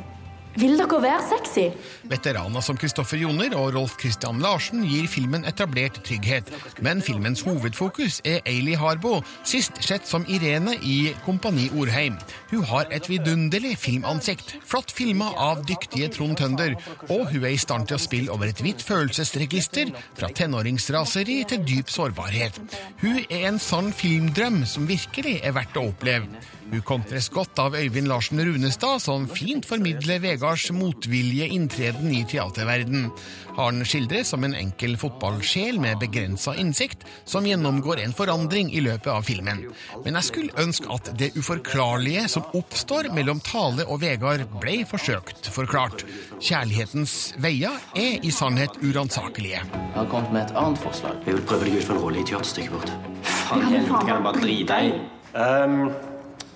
[0.54, 1.64] Vil dere være sexy?
[2.12, 6.52] Veteraner som Kristoffer Joner og Rolf Christian Larsen gir filmen etablert trygghet,
[6.86, 9.16] men filmens hovedfokus er Ailey Harbo,
[9.50, 12.20] sist sett som Irene i Kompani Orheim.
[12.52, 16.78] Hun har et vidunderlig filmansikt, flott filma av dyktige Trond Tønder,
[17.10, 19.90] og hun er i stand til å spille over et vidt følelsesregister,
[20.20, 22.62] fra tenåringsraseri til dyp sårbarhet.
[23.02, 26.30] Hun er en sann filmdrøm som virkelig er verdt å oppleve.
[26.74, 33.12] Hun kontres godt av Øyvind Larsen Runestad, som fint formidler Vegards motvilje inntreden i teaterverden.
[33.60, 39.12] Han skildres som en enkel fotballsjel med begrensa innsikt, som gjennomgår en forandring i løpet
[39.14, 39.62] av filmen.
[40.02, 45.52] Men jeg skulle ønske at det uforklarlige som oppstår mellom Tale og Vegard, ble forsøkt
[45.54, 46.02] forklart.
[46.42, 49.62] Kjærlighetens veier er i sannhet uransakelige.
[49.62, 51.22] Jeg har kommet med et annet forslag.
[51.28, 52.96] Jeg vil prøve deg ut for en rolle i teaterstykket vårt.
[53.44, 54.98] Faen, jeg kan bare drite i?
[55.38, 55.94] Um,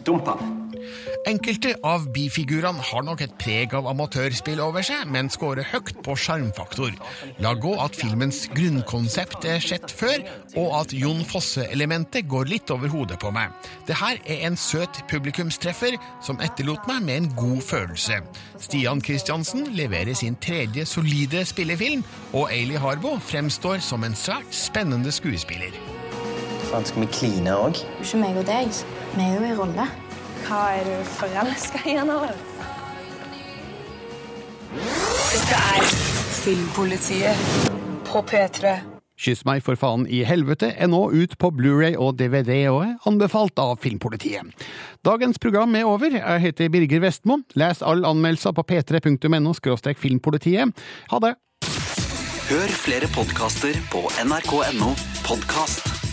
[0.07, 0.29] dump.
[1.27, 6.15] Enkelte av bifigurene har nok et preg av amatørspill over seg, men scorer høyt på
[6.23, 6.93] sjarmfaktor.
[7.43, 10.23] La gå at filmens grunnkonsept er sett før,
[10.55, 13.51] og at Jon Fosse-elementet går litt over hodet på meg.
[13.89, 18.21] Det her er en søt publikumstreffer som etterlot meg med en god følelse.
[18.63, 25.11] Stian Kristiansen leverer sin tredje solide spillefilm, og Ailey Harbo fremstår som en svært spennende
[25.11, 25.75] skuespiller.
[26.67, 27.83] Faen, skal vi kline òg?
[28.03, 28.79] Ikke meg og deg.
[29.15, 29.87] Vi er jo i rolle.
[30.47, 32.35] Hva er du forelska i eller?
[34.77, 35.89] Dette er
[36.43, 37.47] Filmpolitiet
[38.07, 38.77] på P3.
[39.17, 43.09] Kyss meg for faen i helvete er nå ut på Blu-ray og DVD og er
[43.09, 44.53] anbefalt av Filmpolitiet.
[45.05, 46.13] Dagens program er over.
[46.19, 47.39] Jeg heter Birger Vestmo.
[47.57, 49.55] Les alle anmeldelser på p3.no
[49.97, 50.85] filmpolitiet.
[51.11, 51.33] Ha det!
[52.47, 54.93] Hør flere podkaster på nrk.no
[55.25, 56.06] podkast.